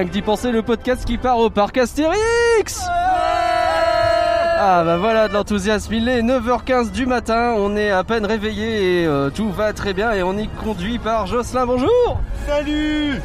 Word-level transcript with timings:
Rien 0.00 0.08
que 0.08 0.14
d'y 0.14 0.22
penser, 0.22 0.50
le 0.50 0.62
podcast 0.62 1.04
qui 1.04 1.18
part 1.18 1.36
au 1.36 1.50
parc 1.50 1.76
Astérix. 1.76 2.80
Ah 2.88 4.82
bah 4.82 4.96
voilà 4.96 5.28
de 5.28 5.34
l'enthousiasme, 5.34 5.92
il 5.92 6.08
est 6.08 6.22
9h15 6.22 6.90
du 6.90 7.04
matin, 7.04 7.52
on 7.58 7.76
est 7.76 7.90
à 7.90 8.02
peine 8.02 8.24
réveillé 8.24 9.02
et 9.02 9.06
euh, 9.06 9.28
tout 9.28 9.50
va 9.50 9.74
très 9.74 9.92
bien 9.92 10.12
et 10.12 10.22
on 10.22 10.38
y 10.38 10.48
conduit 10.48 10.98
par 10.98 11.26
Jocelyn, 11.26 11.66
bonjour. 11.66 12.18
Salut. 12.46 13.20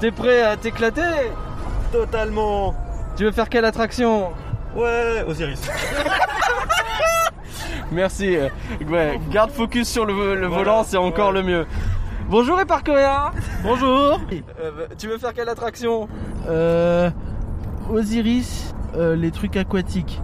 T'es 0.00 0.10
prêt 0.10 0.42
à 0.42 0.58
t'éclater? 0.58 1.00
Totalement. 1.92 2.74
Tu 3.16 3.24
veux 3.24 3.32
faire 3.32 3.48
quelle 3.48 3.64
attraction? 3.64 4.28
Ouais, 4.76 5.24
Osiris. 5.26 5.62
Merci, 7.90 8.36
euh, 8.36 8.50
ouais, 8.86 9.18
garde 9.30 9.50
focus 9.50 9.88
sur 9.88 10.04
le, 10.04 10.34
le 10.34 10.46
volant, 10.46 10.84
c'est 10.84 10.98
encore 10.98 11.32
le 11.32 11.42
mieux. 11.42 11.66
Bonjour 12.28 12.60
Éparcurien 12.60 13.30
Bonjour 13.62 14.20
Euh, 14.60 14.86
Tu 14.98 15.08
veux 15.08 15.18
faire 15.18 15.32
quelle 15.32 15.48
attraction 15.48 16.08
Euh. 16.48 17.10
Osiris, 17.90 18.74
euh, 18.96 19.16
les 19.16 19.30
trucs 19.30 19.56
aquatiques. 19.56 20.20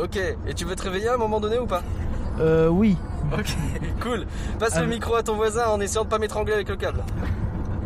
Ok, 0.00 0.16
et 0.16 0.54
tu 0.54 0.64
veux 0.64 0.76
te 0.76 0.82
réveiller 0.82 1.08
à 1.08 1.14
un 1.14 1.18
moment 1.18 1.40
donné 1.40 1.58
ou 1.58 1.66
pas 1.66 1.82
Euh, 2.38 2.68
oui. 2.68 2.96
Ok, 3.32 3.46
cool. 4.00 4.26
Passe 4.60 4.74
Ah 4.76 4.80
le 4.82 4.86
oui. 4.86 4.94
micro 4.94 5.16
à 5.16 5.22
ton 5.24 5.34
voisin 5.34 5.66
en 5.66 5.80
essayant 5.80 6.04
de 6.04 6.08
pas 6.08 6.18
m'étrangler 6.18 6.52
avec 6.52 6.68
le 6.68 6.76
câble. 6.76 7.02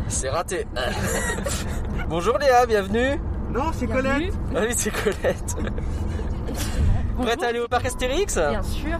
C'est 0.07 0.29
raté. 0.29 0.67
Bonjour 2.09 2.37
Léa, 2.37 2.67
bienvenue. 2.67 3.19
Non, 3.51 3.71
c'est 3.73 3.87
Colette. 3.87 4.33
Ah 4.55 4.59
oui, 4.61 4.73
c'est 4.75 4.91
Colette. 4.91 5.55
Prête 7.19 7.43
à 7.43 7.47
aller 7.47 7.59
au 7.59 7.67
parc 7.67 7.85
Astérix 7.87 8.35
Bien 8.37 8.61
sûr. 8.61 8.97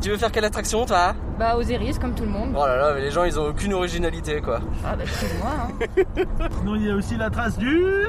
Tu 0.00 0.10
veux 0.10 0.16
faire 0.16 0.32
quelle 0.32 0.44
attraction 0.46 0.86
toi 0.86 1.14
Bah 1.38 1.56
Osiris 1.56 1.98
comme 1.98 2.14
tout 2.14 2.24
le 2.24 2.30
monde. 2.30 2.54
Oh 2.56 2.66
là 2.66 2.76
là, 2.76 2.92
mais 2.94 3.02
les 3.02 3.10
gens 3.10 3.24
ils 3.24 3.38
ont 3.38 3.46
aucune 3.48 3.74
originalité 3.74 4.40
quoi. 4.40 4.60
Ah 4.84 4.96
bah 4.96 5.02
excuse-moi. 5.02 5.50
Hein. 5.50 6.46
Sinon, 6.58 6.74
il 6.76 6.86
y 6.86 6.90
a 6.90 6.94
aussi 6.94 7.16
la 7.16 7.28
trace 7.28 7.58
du. 7.58 8.06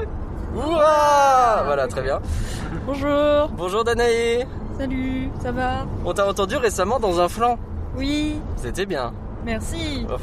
Ouah 0.54 1.62
Voilà, 1.64 1.86
très 1.88 2.02
bien. 2.02 2.20
Bonjour. 2.86 3.48
Bonjour 3.56 3.84
Danae. 3.84 4.46
Salut. 4.78 5.30
Ça 5.42 5.52
va? 5.52 5.86
On 6.04 6.12
t'a 6.14 6.26
entendu 6.26 6.56
récemment 6.56 6.98
dans 6.98 7.20
un 7.20 7.28
flanc. 7.28 7.58
Oui. 7.96 8.40
C'était 8.56 8.86
bien. 8.86 9.12
Merci. 9.44 10.06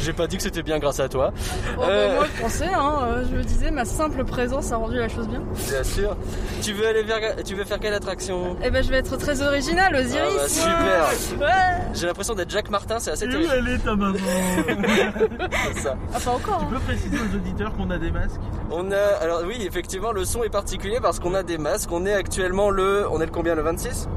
J'ai 0.00 0.12
pas 0.12 0.26
dit 0.26 0.36
que 0.36 0.42
c'était 0.42 0.62
bien 0.62 0.78
grâce 0.78 1.00
à 1.00 1.08
toi. 1.08 1.32
Oh, 1.76 1.80
bah, 1.80 1.86
Euh. 1.88 2.14
moi 2.16 2.26
je 2.36 2.42
pensais, 2.42 2.68
hein, 2.72 2.98
euh, 3.02 3.24
je 3.30 3.36
me 3.36 3.42
disais, 3.42 3.70
ma 3.70 3.84
simple 3.84 4.24
présence 4.24 4.72
a 4.72 4.76
rendu 4.76 4.96
la 4.96 5.08
chose 5.08 5.28
bien. 5.28 5.42
Bien 5.68 5.82
sûr. 5.82 6.16
Tu 6.62 6.72
veux 6.72 6.86
aller 6.86 7.02
vers... 7.02 7.36
Tu 7.44 7.54
veux 7.54 7.64
faire 7.64 7.78
quelle 7.80 7.94
attraction? 7.94 8.56
Eh 8.62 8.70
ben 8.70 8.82
je 8.82 8.90
vais 8.90 8.98
être 8.98 9.16
très 9.16 9.42
original, 9.42 9.94
Osiris. 9.94 10.64
Ah 10.66 10.82
bah, 10.82 11.06
super. 11.16 11.46
Ouais. 11.48 11.84
J'ai 11.94 12.06
l'impression 12.06 12.34
d'être 12.34 12.50
Jacques 12.50 12.70
Martin, 12.70 12.98
c'est 13.00 13.12
assez 13.12 13.24
Et 13.24 13.28
où 13.28 13.32
terrible. 13.32 13.52
elle 13.58 13.68
est 13.74 13.78
ta 13.78 13.96
maman 13.96 14.18
ça. 15.82 15.96
Ah 16.14 16.20
pas 16.20 16.30
encore. 16.30 16.58
Tu 16.58 16.64
hein. 16.64 16.68
peux 16.72 16.80
préciser 16.80 17.16
aux 17.18 17.36
auditeurs 17.36 17.74
qu'on 17.76 17.90
a 17.90 17.98
des 17.98 18.10
masques? 18.10 18.40
On 18.70 18.90
a, 18.92 18.96
alors 19.20 19.42
oui, 19.46 19.56
effectivement, 19.66 20.12
le 20.12 20.24
son 20.24 20.42
est 20.44 20.50
particulier 20.50 20.98
parce 21.00 21.18
qu'on 21.18 21.34
a 21.34 21.42
des 21.42 21.58
masques. 21.58 21.90
On 21.92 22.06
est 22.06 22.14
actuellement 22.14 22.70
le, 22.70 23.06
on 23.10 23.20
est 23.20 23.26
le 23.26 23.32
combien, 23.32 23.54
le 23.54 23.62
26 23.62 24.08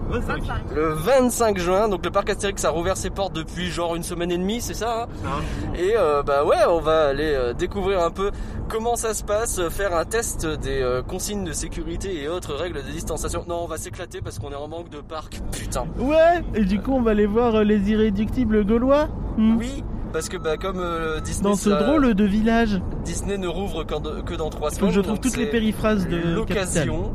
Le 0.73 0.93
25 0.93 1.57
juin. 1.57 1.87
Donc 1.89 2.03
le 2.05 2.11
parc 2.11 2.29
Astérix 2.29 2.63
a 2.67 2.69
rouvert 2.69 2.95
ses 2.97 3.09
portes 3.09 3.33
depuis 3.33 3.67
genre 3.71 3.95
une 3.95 4.03
semaine 4.03 4.31
et 4.31 4.37
demie, 4.37 4.61
c'est 4.61 4.73
ça 4.75 5.07
hein 5.25 5.41
Et 5.77 5.93
euh, 5.97 6.21
bah 6.23 6.45
ouais, 6.45 6.57
on 6.69 6.79
va 6.79 7.07
aller 7.07 7.33
euh, 7.33 7.53
découvrir 7.53 8.01
un 8.03 8.11
peu 8.11 8.31
comment 8.69 8.95
ça 8.95 9.13
se 9.13 9.23
passe, 9.23 9.59
euh, 9.59 9.69
faire 9.69 9.95
un 9.95 10.05
test 10.05 10.45
des 10.45 11.01
consignes 11.07 11.43
de 11.45 11.53
sécurité 11.53 12.21
et 12.23 12.27
autres 12.29 12.53
règles 12.53 12.83
de 12.83 12.91
distanciation. 12.91 13.43
Non, 13.47 13.61
on 13.63 13.67
va 13.67 13.77
s'éclater 13.77 14.21
parce 14.21 14.37
qu'on 14.39 14.51
est 14.51 14.55
en 14.55 14.67
manque 14.67 14.89
de 14.89 14.99
parc. 14.99 15.41
Putain. 15.51 15.85
Ouais 15.97 16.43
Et 16.55 16.63
du 16.65 16.79
coup, 16.79 16.91
on 16.93 17.01
va 17.01 17.11
aller 17.11 17.25
voir 17.25 17.63
les 17.63 17.89
irréductibles 17.91 18.65
gaulois 18.65 19.07
Hmm. 19.37 19.55
Oui, 19.59 19.83
parce 20.13 20.29
que 20.29 20.37
bah 20.37 20.57
comme 20.57 20.79
euh, 20.79 21.19
Disney, 21.19 21.47
Dans 21.51 21.55
ce 21.55 21.69
ça- 21.69 21.83
drôle 21.83 22.15
de 22.15 22.23
village. 22.23 22.81
Disney 23.05 23.37
ne 23.37 23.47
rouvre 23.47 23.83
que 23.85 24.33
dans 24.33 24.49
trois 24.49 24.71
semaines. 24.71 24.91
je 24.91 25.01
trouve 25.01 25.19
toutes 25.19 25.37
les 25.37 25.45
périphrases 25.45 26.05
de 26.07 26.15
Capital. 26.17 26.33
l'occasion. 26.33 27.13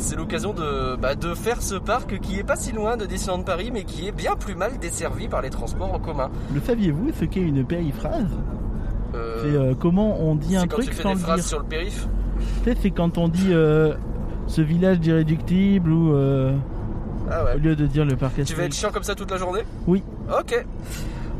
C'est 0.00 0.16
l'occasion 0.16 0.52
de, 0.54 0.96
bah, 0.96 1.14
de 1.14 1.34
faire 1.34 1.60
ce 1.62 1.74
parc 1.74 2.18
qui 2.20 2.38
est 2.38 2.42
pas 2.42 2.56
si 2.56 2.72
loin 2.72 2.96
de 2.96 3.04
Disneyland 3.04 3.42
Paris, 3.42 3.70
mais 3.72 3.84
qui 3.84 4.08
est 4.08 4.12
bien 4.12 4.34
plus 4.34 4.54
mal 4.54 4.78
desservi 4.80 5.28
par 5.28 5.42
les 5.42 5.50
transports 5.50 5.92
en 5.92 5.98
commun. 5.98 6.30
Le 6.54 6.60
saviez-vous 6.60 7.10
ce 7.18 7.26
qu'est 7.26 7.40
une 7.42 7.64
périphrase 7.64 8.26
Euh, 9.14 9.42
C'est 9.42 9.56
euh, 9.56 9.74
comment 9.78 10.18
on 10.20 10.34
dit 10.36 10.56
un 10.56 10.62
quand 10.66 10.76
truc 10.76 10.86
tu 10.88 10.94
fais 10.94 11.02
sans 11.02 11.10
des 11.10 11.14
le 11.16 11.20
phrases 11.20 11.40
dire. 11.40 11.48
sur 11.48 11.58
le 11.58 11.64
périph. 11.66 12.08
Tu 12.64 12.70
sais, 12.70 12.76
c'est 12.80 12.90
quand 12.90 13.18
on 13.18 13.28
dit 13.28 13.48
euh, 13.52 13.94
ce 14.46 14.62
village 14.62 15.00
d'irréductibles 15.00 15.92
ou 15.92 16.14
Ah 17.30 17.54
au 17.54 17.58
lieu 17.58 17.76
de 17.76 17.86
dire 17.86 18.04
le 18.06 18.16
parc 18.16 18.42
Tu 18.44 18.54
vas 18.54 18.64
être 18.64 18.74
chiant 18.74 18.90
comme 18.90 19.02
ça 19.02 19.14
toute 19.14 19.30
la 19.30 19.36
journée? 19.36 19.60
Oui. 19.86 20.02
Ok. 20.30 20.64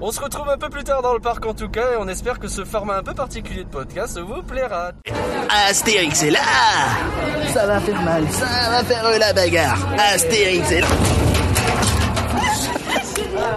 On 0.03 0.11
se 0.12 0.21
retrouve 0.21 0.49
un 0.49 0.56
peu 0.56 0.71
plus 0.71 0.83
tard 0.83 1.03
dans 1.03 1.12
le 1.12 1.21
parc 1.21 1.44
en 1.44 1.53
tout 1.53 1.69
cas, 1.69 1.93
et 1.93 1.97
on 1.99 2.09
espère 2.09 2.38
que 2.38 2.49
ce 2.49 2.65
format 2.65 2.97
un 2.97 3.03
peu 3.03 3.12
particulier 3.12 3.65
de 3.65 3.69
podcast 3.69 4.19
vous 4.19 4.43
plaira. 4.43 4.93
Astérix 5.69 6.22
est 6.22 6.31
là 6.31 6.41
Ça 7.53 7.66
va 7.66 7.78
faire 7.81 8.00
mal, 8.00 8.25
ça 8.31 8.71
va 8.71 8.83
faire 8.83 9.19
la 9.19 9.33
bagarre. 9.34 9.78
Astérix 9.99 10.72
est 10.72 10.81
là 10.81 10.87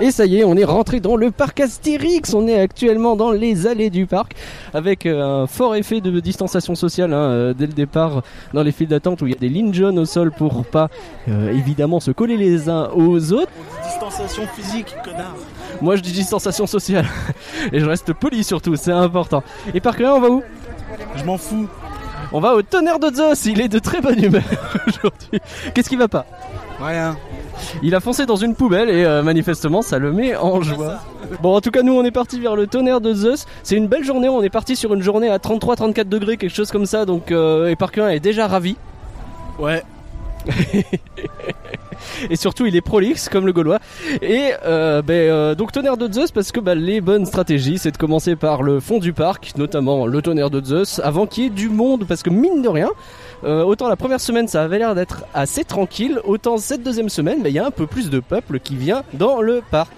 Et 0.02 0.12
ça 0.12 0.26
y 0.26 0.40
est, 0.40 0.44
on 0.44 0.58
est 0.58 0.66
rentré 0.66 1.00
dans 1.00 1.16
le 1.16 1.32
parc 1.32 1.62
Astérix. 1.62 2.34
On 2.34 2.46
est 2.46 2.60
actuellement 2.60 3.16
dans 3.16 3.32
les 3.32 3.66
allées 3.66 3.90
du 3.90 4.06
parc 4.06 4.36
avec 4.74 5.06
euh, 5.06 5.44
un 5.44 5.48
fort 5.48 5.76
effet 5.76 6.02
de 6.02 6.20
distanciation 6.20 6.76
sociale 6.76 7.14
hein, 7.14 7.24
euh, 7.24 7.54
dès 7.54 7.68
le 7.68 7.74
départ 7.74 8.22
dans 8.54 8.64
les 8.64 8.74
files 8.74 8.90
d'attente 8.90 9.22
où 9.22 9.28
il 9.28 9.34
y 9.34 9.36
a 9.36 9.40
des 9.40 9.50
lignes 9.50 9.74
jaunes 9.74 9.98
au 9.98 10.06
sol 10.06 10.32
pour 10.32 10.66
pas 10.66 10.90
euh, 11.30 11.54
évidemment 11.54 12.02
se 12.02 12.12
coller 12.12 12.36
les 12.36 12.68
uns 12.68 12.90
aux 12.94 13.32
autres. 13.32 13.52
Distanciation 13.86 14.44
physique, 14.48 14.94
connard. 15.06 15.36
Moi 15.84 15.98
je 15.98 16.02
dis 16.02 16.14
distanciation 16.14 16.66
sociale 16.66 17.06
et 17.74 17.82
je 17.82 17.86
reste 17.86 18.14
poli 18.14 18.46
surtout, 18.46 18.78
c'est 18.78 18.94
important. 18.94 19.44
Et 19.74 19.82
par 19.82 20.00
là, 20.00 20.16
on 20.16 20.22
va 20.22 20.30
où 20.30 20.42
Je 21.18 21.26
m'en 21.26 21.38
fous. 21.38 21.68
On 22.32 22.40
va 22.40 22.56
au 22.56 22.62
tonnerre 22.62 23.00
de 23.00 23.14
Zeus. 23.14 23.46
Il 23.48 23.60
est 23.60 23.68
de 23.68 23.80
très 23.80 24.00
bonne 24.00 24.24
humeur 24.24 24.44
aujourd'hui. 24.88 25.42
Qu'est-ce 25.74 25.90
qui 25.90 25.98
va 25.98 26.08
pas 26.08 26.26
Rien. 26.82 27.18
Il 27.84 27.94
a 27.96 28.00
foncé 28.00 28.26
dans 28.26 28.38
une 28.38 28.56
poubelle 28.56 28.90
et 28.90 29.04
euh, 29.04 29.24
manifestement 29.24 29.82
ça 29.82 30.00
le 30.00 30.14
met 30.14 30.38
en 30.38 30.62
joie. 30.62 31.00
Bon 31.42 31.54
en 31.54 31.60
tout 31.60 31.70
cas 31.70 31.82
nous 31.82 31.94
on 31.94 32.06
est 32.06 32.12
parti 32.12 32.40
vers 32.40 32.56
le 32.56 32.66
tonnerre 32.66 33.02
de 33.02 33.14
Zeus. 33.14 33.46
C'est 33.64 33.76
une 33.76 33.88
belle 33.88 34.06
journée, 34.06 34.30
on 34.30 34.42
est 34.42 34.50
parti 34.50 34.78
sur 34.78 34.94
une 34.94 35.02
journée 35.02 35.30
à 35.30 35.38
33-34 35.38 36.06
degrés, 36.06 36.38
quelque 36.38 36.56
chose 36.56 36.72
comme 36.72 36.86
ça. 36.86 37.04
Donc 37.04 37.30
euh, 37.34 37.68
et 37.68 37.76
Parker 37.76 38.08
est 38.10 38.22
déjà 38.22 38.48
ravi. 38.48 38.78
Ouais. 39.60 39.84
Et 42.30 42.36
surtout 42.36 42.66
il 42.66 42.76
est 42.76 42.82
prolixe 42.82 43.30
comme 43.30 43.46
le 43.46 43.54
Gaulois. 43.54 43.80
Et 44.22 44.52
euh, 44.66 45.02
ben, 45.02 45.14
euh, 45.14 45.56
donc 45.56 45.72
tonnerre 45.72 45.98
de 45.98 46.12
Zeus 46.12 46.32
parce 46.32 46.52
que 46.52 46.60
bah, 46.60 46.76
les 46.76 47.02
bonnes 47.02 47.26
stratégies 47.26 47.78
c'est 47.78 47.92
de 47.92 47.98
commencer 47.98 48.36
par 48.36 48.64
le 48.64 48.80
fond 48.80 49.00
du 49.00 49.14
parc, 49.14 49.54
notamment 49.58 50.06
le 50.06 50.22
tonnerre 50.22 50.50
de 50.50 50.64
Zeus, 50.64 51.00
avant 51.04 51.26
qu'il 51.26 51.44
y 51.44 51.48
ait 51.48 51.50
du 51.50 51.70
monde 51.70 52.06
parce 52.08 52.24
que 52.24 52.30
mine 52.30 52.62
de 52.62 52.70
rien. 52.70 52.90
euh, 53.44 53.64
autant 53.64 53.90
la 53.90 53.96
première 53.96 54.22
semaine 54.22 54.48
ça 54.48 54.64
avait 54.64 54.80
l'air 54.80 54.96
d'être 54.96 55.24
assez 55.34 55.64
tranquille, 55.64 56.20
autant 56.24 56.58
cette 56.58 56.84
deuxième 56.84 57.10
semaine 57.10 57.42
ben, 57.42 57.50
il 57.50 57.56
y 57.56 57.60
a 57.60 57.66
un 57.66 57.72
peu 57.72 57.88
plus 57.88 58.10
de 58.10 58.20
peuple 58.20 58.60
qui 58.60 58.76
vient 58.76 59.04
dans 59.14 59.42
le 59.42 59.62
parc. 59.70 59.92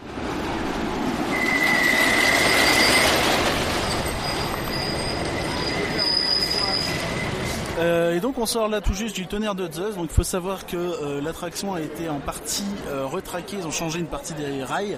Euh, 7.78 8.16
et 8.16 8.20
donc 8.22 8.38
on 8.38 8.46
sort 8.46 8.70
là 8.70 8.80
tout 8.82 8.94
juste 8.94 9.16
du 9.16 9.28
tonnerre 9.28 9.56
de 9.56 9.70
Zeus. 9.72 9.96
Donc 9.96 10.06
il 10.10 10.14
faut 10.14 10.24
savoir 10.24 10.66
que 10.66 10.78
euh, 10.78 11.22
l'attraction 11.22 11.74
a 11.74 11.82
été 11.82 12.08
en 12.10 12.20
partie 12.20 12.64
euh, 12.90 13.06
retraquée. 13.06 13.58
Ils 13.60 13.68
ont 13.68 13.72
changé 13.72 14.00
une 14.00 14.08
partie 14.08 14.34
des 14.34 14.64
rails, 14.64 14.98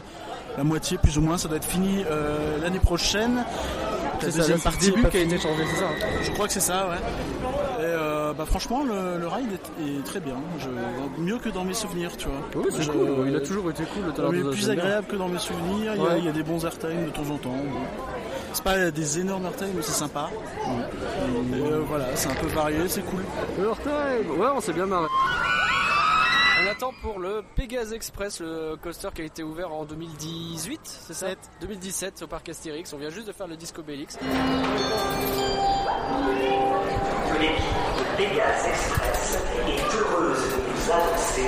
la 0.57 0.63
moitié 0.63 0.97
plus 0.97 1.17
ou 1.17 1.21
moins. 1.21 1.37
Ça 1.37 1.47
doit 1.47 1.57
être 1.57 1.65
fini 1.65 2.03
euh, 2.09 2.57
l'année 2.61 2.79
prochaine. 2.79 3.43
La 4.21 4.29
deuxième 4.31 4.59
partie 4.59 4.89
est 4.89 5.01
pas 5.01 5.11
finie. 5.11 5.39
changé, 5.39 5.63
c'est 5.69 5.79
ça 5.79 5.89
Je 6.23 6.31
crois 6.31 6.47
que 6.47 6.53
c'est 6.53 6.59
ça, 6.59 6.87
ouais. 6.89 6.95
Et 7.79 7.81
euh, 7.83 8.33
bah, 8.33 8.45
franchement, 8.47 8.83
le, 8.83 9.19
le 9.19 9.27
ride 9.27 9.49
est, 9.53 9.99
est 9.99 10.03
très 10.03 10.19
bien. 10.19 10.33
Je, 10.59 11.21
mieux 11.21 11.37
que 11.37 11.49
dans 11.49 11.63
mes 11.63 11.75
souvenirs, 11.75 12.17
tu 12.17 12.27
vois. 12.27 12.37
Oui, 12.63 12.69
c'est 12.75 12.81
Je- 12.81 12.91
cool, 12.91 13.25
il 13.27 13.35
a 13.35 13.39
toujours 13.41 13.69
été 13.69 13.83
cool 13.83 14.05
le 14.07 14.11
tonnerre 14.13 14.31
de 14.31 14.51
Zeus, 14.51 14.55
plus 14.55 14.65
bien. 14.65 14.83
agréable 14.83 15.07
que 15.07 15.15
dans 15.17 15.27
mes 15.27 15.37
souvenirs. 15.37 15.93
Il 15.95 16.01
y 16.01 16.07
a- 16.07 16.17
y, 16.17 16.27
a 16.29 16.31
des 16.31 16.41
bons 16.43 16.65
airtime 16.65 17.05
de 17.05 17.11
temps 17.11 17.31
en 17.31 17.37
temps. 17.37 17.55
C'est 18.57 18.63
pas 18.63 18.89
des 18.89 19.19
énormes 19.19 19.45
airtime, 19.45 19.69
mais 19.75 19.83
c'est 19.83 19.91
sympa. 19.91 20.31
Et, 20.33 21.61
euh, 21.61 21.83
voilà, 21.87 22.07
c'est 22.15 22.27
un 22.27 22.33
peu 22.33 22.47
varié, 22.47 22.87
c'est 22.87 23.03
cool. 23.03 23.21
Overtime 23.59 24.31
Ouais, 24.35 24.47
on 24.51 24.59
s'est 24.59 24.73
bien 24.73 24.87
marré. 24.87 25.05
On 26.63 26.67
attend 26.71 26.91
pour 27.03 27.19
le 27.19 27.43
Pegasus 27.55 27.93
Express, 27.93 28.39
le 28.39 28.75
coaster 28.81 29.09
qui 29.13 29.21
a 29.21 29.25
été 29.25 29.43
ouvert 29.43 29.71
en 29.71 29.85
2018, 29.85 30.79
c'est 30.83 31.13
ça 31.13 31.27
2017 31.61 32.23
au 32.23 32.27
parc 32.27 32.49
Astérix. 32.49 32.91
On 32.93 32.97
vient 32.97 33.11
juste 33.11 33.27
de 33.27 33.31
faire 33.31 33.45
le 33.45 33.57
Disco 33.57 33.83
Bellix. 33.83 34.17
L'équipe 37.39 37.61
de 37.99 38.17
Pégase 38.17 38.65
Express 38.69 39.37
est 39.67 39.95
heureuse 39.99 40.39
de 40.39 40.73
vous 40.73 40.91
annoncer. 40.91 41.47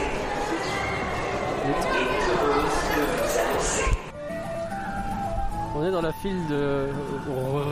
On 5.80 5.86
est 5.86 5.92
dans 5.92 6.02
la 6.02 6.12
file 6.12 6.36
de 6.50 6.88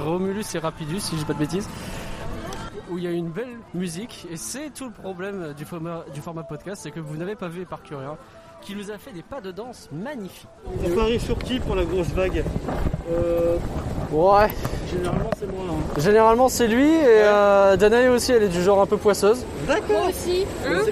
Romulus 0.05 0.45
et 0.55 0.59
Rapidus, 0.59 1.01
si 1.01 1.15
je 1.15 1.19
dis 1.19 1.25
pas 1.25 1.33
de 1.33 1.39
bêtises, 1.39 1.67
où 2.89 2.97
il 2.97 3.03
y 3.03 3.07
a 3.07 3.11
une 3.11 3.27
belle 3.27 3.57
musique. 3.73 4.25
Et 4.31 4.37
c'est 4.37 4.69
tout 4.69 4.85
le 4.85 4.91
problème 4.91 5.53
du 5.57 5.65
format, 5.65 6.05
du 6.13 6.21
format 6.21 6.43
podcast, 6.43 6.83
c'est 6.83 6.91
que 6.91 7.01
vous 7.01 7.17
n'avez 7.17 7.35
pas 7.35 7.49
vu 7.49 7.65
Parcurien, 7.65 8.15
qui 8.61 8.75
nous 8.75 8.91
a 8.91 8.97
fait 8.97 9.11
des 9.11 9.23
pas 9.23 9.41
de 9.41 9.51
danse 9.51 9.89
magnifiques. 9.91 10.47
On 10.85 10.95
parie 10.95 11.19
sur 11.19 11.37
qui 11.37 11.59
pour 11.59 11.75
la 11.75 11.83
grosse 11.83 12.07
vague? 12.07 12.45
Ouais, 14.09 14.47
Généralement, 14.91 15.29
c'est 15.39 15.51
moi. 15.51 15.63
hein. 15.69 16.01
Généralement, 16.01 16.49
c'est 16.49 16.67
lui 16.67 16.87
et 16.87 16.99
euh, 17.05 17.75
Danae 17.77 18.09
aussi, 18.09 18.31
elle 18.31 18.43
est 18.43 18.47
du 18.47 18.61
genre 18.63 18.81
un 18.81 18.85
peu 18.85 18.97
poisseuse. 18.97 19.45
Moi 19.67 19.75
aussi. 20.09 20.45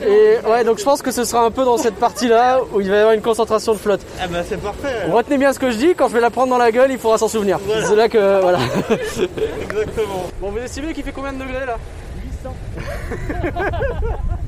Et 0.08 0.38
ouais, 0.50 0.64
donc 0.64 0.80
je 0.80 0.84
pense 0.84 1.02
que 1.02 1.12
ce 1.12 1.24
sera 1.24 1.46
un 1.46 1.52
peu 1.52 1.64
dans 1.64 1.78
cette 1.78 1.96
partie-là 1.96 2.60
où 2.74 2.82
il 2.82 2.90
va 2.90 2.96
y 2.96 3.00
avoir 3.00 3.14
une 3.14 3.22
concentration 3.22 3.74
de 3.74 3.78
flotte. 3.78 4.02
Ah 4.22 4.28
bah 4.28 4.40
c'est 4.48 4.62
parfait. 4.62 5.06
Retenez 5.12 5.38
bien 5.38 5.54
ce 5.54 5.60
que 5.60 5.72
je 5.72 5.78
dis, 5.78 5.96
quand 5.96 6.08
je 6.10 6.14
vais 6.14 6.22
la 6.22 6.30
prendre 6.32 6.50
dans 6.50 6.58
la 6.58 6.72
gueule, 6.72 6.92
il 6.92 6.98
faudra 6.98 7.18
s'en 7.18 7.28
souvenir. 7.28 7.60
Voilà. 7.66 7.86
C'est 7.86 7.96
là 7.96 8.10
que. 8.10 8.42
Voilà. 8.42 8.60
Exactement. 8.90 10.26
Bon, 10.42 10.50
vous 10.52 10.58
estimez 10.60 10.94
qu'il 10.94 11.04
fait 11.04 11.12
combien 11.12 11.34
de 11.34 11.40
degrés 11.40 11.66
là? 11.66 11.78
800. 12.44 12.56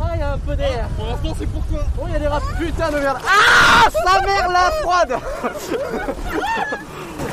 ah, 0.00 0.10
il 0.14 0.20
y 0.20 0.22
a 0.22 0.32
un 0.32 0.38
peu 0.38 0.54
d'air. 0.56 0.88
Pour 0.96 1.06
l'instant 1.06 1.34
c'est 1.38 1.46
pour 1.46 1.62
toi. 1.66 1.80
Oh, 1.98 2.04
il 2.08 2.12
y 2.12 2.16
a 2.16 2.18
des 2.18 2.26
rats. 2.26 2.40
Putain 2.58 2.90
de 2.90 2.98
merde. 2.98 3.18
Ah, 3.26 3.88
sa 3.90 4.20
mère 4.22 4.50
la 4.50 4.70
froide 4.82 5.16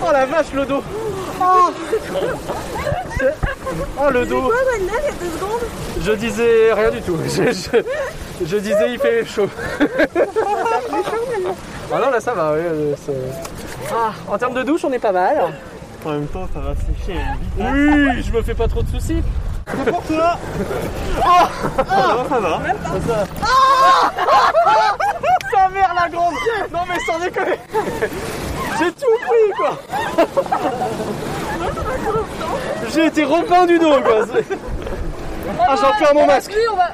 Oh 0.03 0.11
la 0.11 0.25
vache, 0.25 0.51
le 0.53 0.65
dos. 0.65 0.83
Oh, 1.39 1.71
oh 3.99 4.09
le 4.11 4.25
dos. 4.25 4.51
Je 6.01 6.11
disais 6.13 6.73
rien 6.73 6.89
du 6.91 7.01
tout. 7.01 7.17
Je, 7.27 7.51
je- 7.51 7.83
je 8.43 8.57
disais 8.57 8.91
il 8.93 8.97
fait 8.99 9.23
chaud. 9.25 9.47
ah 11.93 11.99
non, 11.99 12.09
là 12.09 12.19
ça 12.19 12.33
va. 12.33 12.53
oui, 12.53 12.59
euh, 12.63 12.95
c'est- 13.05 13.91
ah, 13.93 14.11
en 14.27 14.37
termes 14.39 14.55
de 14.55 14.63
douche, 14.63 14.83
on 14.83 14.91
est 14.91 14.97
pas 14.99 15.11
mal. 15.11 15.37
En 16.03 16.09
même 16.13 16.25
temps 16.27 16.47
ça 16.51 16.59
va 16.59 16.73
sécher 16.75 17.13
vite. 17.13 17.53
Oui, 17.59 18.23
je 18.23 18.31
me 18.31 18.41
fais 18.41 18.55
pas 18.55 18.67
trop 18.67 18.81
de 18.81 18.89
soucis. 18.89 19.21
Toi. 19.65 20.37
Ah, 21.23 21.49
non, 22.09 22.29
ça 22.29 22.39
va. 22.39 22.59
Sa 25.51 25.69
mère 25.69 25.93
la 25.95 26.09
grande 26.09 26.33
Non 26.71 26.79
mais 26.87 26.99
sans 27.05 27.19
déconner 27.19 27.59
J'ai 28.79 28.91
tout 28.93 29.17
pris 29.27 29.51
quoi 29.57 29.77
J'ai 32.93 33.05
été 33.07 33.23
repeint 33.23 33.65
du 33.65 33.77
dos 33.79 33.99
quoi 34.01 34.25
Ah 35.67 35.75
j'en 35.75 35.91
perds 35.99 36.13
mon 36.15 36.25
masque 36.25 36.53
Lui, 36.53 36.61
on 36.71 36.75
va. 36.75 36.89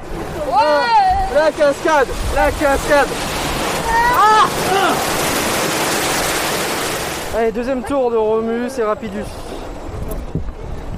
Ouais 0.56 1.34
La 1.34 1.50
cascade 1.52 2.08
La 2.34 2.50
cascade 2.50 3.08
Ah 4.14 4.46
Allez 7.36 7.52
deuxième 7.52 7.82
tour 7.82 8.10
de 8.10 8.16
Romus 8.16 8.70
et 8.78 8.82
Rapidus. 8.82 9.24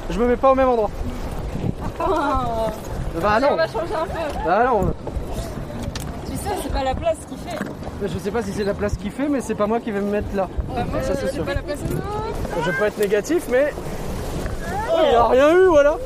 Je 0.08 0.19
me 0.19 0.26
mets 0.26 0.37
pas 0.37 0.52
au 0.52 0.55
même 0.55 0.69
endroit. 0.69 0.90
Bah 3.20 3.37
On 3.37 3.41
non 3.41 3.56
va 3.56 3.67
changer 3.67 3.94
un 3.94 4.06
peu. 4.06 4.38
Bah 4.47 4.64
non 4.64 4.93
Tu 6.26 6.32
sais, 6.37 6.55
c'est 6.62 6.73
pas 6.73 6.85
la 6.85 6.94
place 6.94 7.19
qu'il 7.29 7.38
fait. 7.38 7.58
Je 8.02 8.19
sais 8.19 8.31
pas 8.31 8.43
si 8.43 8.52
c'est 8.52 8.64
la 8.64 8.73
place 8.75 8.97
qu'il 8.97 9.11
fait 9.11 9.29
mais 9.29 9.41
c'est 9.41 9.55
pas 9.55 9.67
moi 9.67 9.81
qui 9.81 9.91
vais 9.91 10.00
me 10.00 10.11
mettre 10.11 10.35
là. 10.35 10.49
Bah, 10.69 10.85
moi, 10.91 11.02
Ça, 11.02 11.14
c'est 11.14 11.32
sûr. 11.32 11.44
pas 11.44 11.55
la 11.55 11.62
place. 11.62 11.79
Je 12.64 12.70
peux 12.70 12.85
être 12.85 12.99
négatif, 12.99 13.44
mais. 13.50 13.75
Oh, 14.93 14.99
il 15.08 15.14
a 15.14 15.29
rien 15.29 15.56
eu, 15.56 15.67
voilà! 15.67 15.97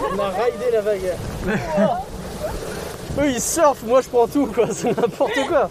On 0.00 0.18
a 0.18 0.28
raidé 0.28 0.70
la 0.72 0.80
vague. 0.80 1.12
Eux, 3.20 3.30
ils 3.30 3.40
surfent, 3.40 3.82
moi 3.84 4.00
je 4.00 4.08
prends 4.08 4.26
tout, 4.26 4.46
quoi, 4.46 4.66
c'est 4.72 4.96
n'importe 4.96 5.38
quoi! 5.48 5.68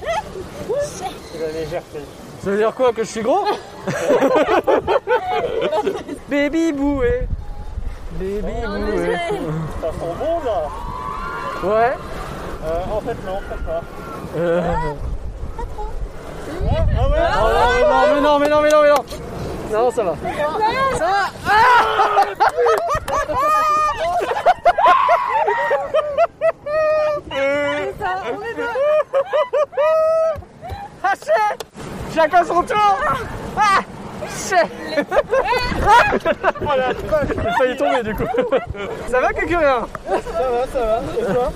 C'est 0.82 1.40
la 1.40 1.52
légèreté. 1.60 2.00
Ça 2.44 2.50
veut 2.52 2.58
dire 2.58 2.74
quoi? 2.74 2.94
Que 2.94 3.04
je 3.04 3.10
suis 3.10 3.22
gros? 3.22 3.46
Baby 6.30 6.72
boué! 6.74 7.28
Baby 8.20 8.42
boué! 8.42 9.18
Ça 9.82 9.90
sent 9.92 10.14
bon 10.20 10.36
là. 10.46 10.60
Ouais! 11.64 11.94
Euh, 12.66 12.84
en 12.92 13.02
fait 13.02 13.18
non, 13.26 13.40
peut 13.50 13.64
pas. 13.66 13.82
Euh... 14.38 14.62
Ah 16.66 17.10
ouais. 17.10 17.20
Oh 17.36 17.50
non, 17.52 18.10
mais 18.12 18.22
non, 18.22 18.40
mais 18.40 18.50
non, 18.50 18.62
mais 18.62 18.70
non, 18.70 18.82
mais 18.82 18.90
non! 18.90 19.04
Non, 19.72 19.92
ça 19.92 20.04
va. 20.04 20.14
Ça 20.98 21.06
va! 21.06 21.14
Haché 31.04 31.42
Chacun 32.14 32.46
son 32.46 32.64
tour 32.64 33.00
Ah 33.58 33.80
Voilà, 36.62 36.90
failli 37.58 37.78
tomber 37.78 38.04
du 38.04 38.16
coup. 38.16 38.24
Ça 39.10 39.20
va, 39.20 39.34
Cucurien 39.34 39.88
Ça 40.08 40.50
va, 40.50 40.66
ça 40.72 40.80
va. 40.80 41.02
Et 41.20 41.34
toi? 41.34 41.52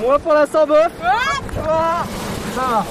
Moi 0.00 0.18
pour 0.18 0.34
l'instant, 0.34 0.66
bof. 0.66 0.88
Ah, 1.02 2.02
Ça 2.54 2.60
va. 2.60 2.84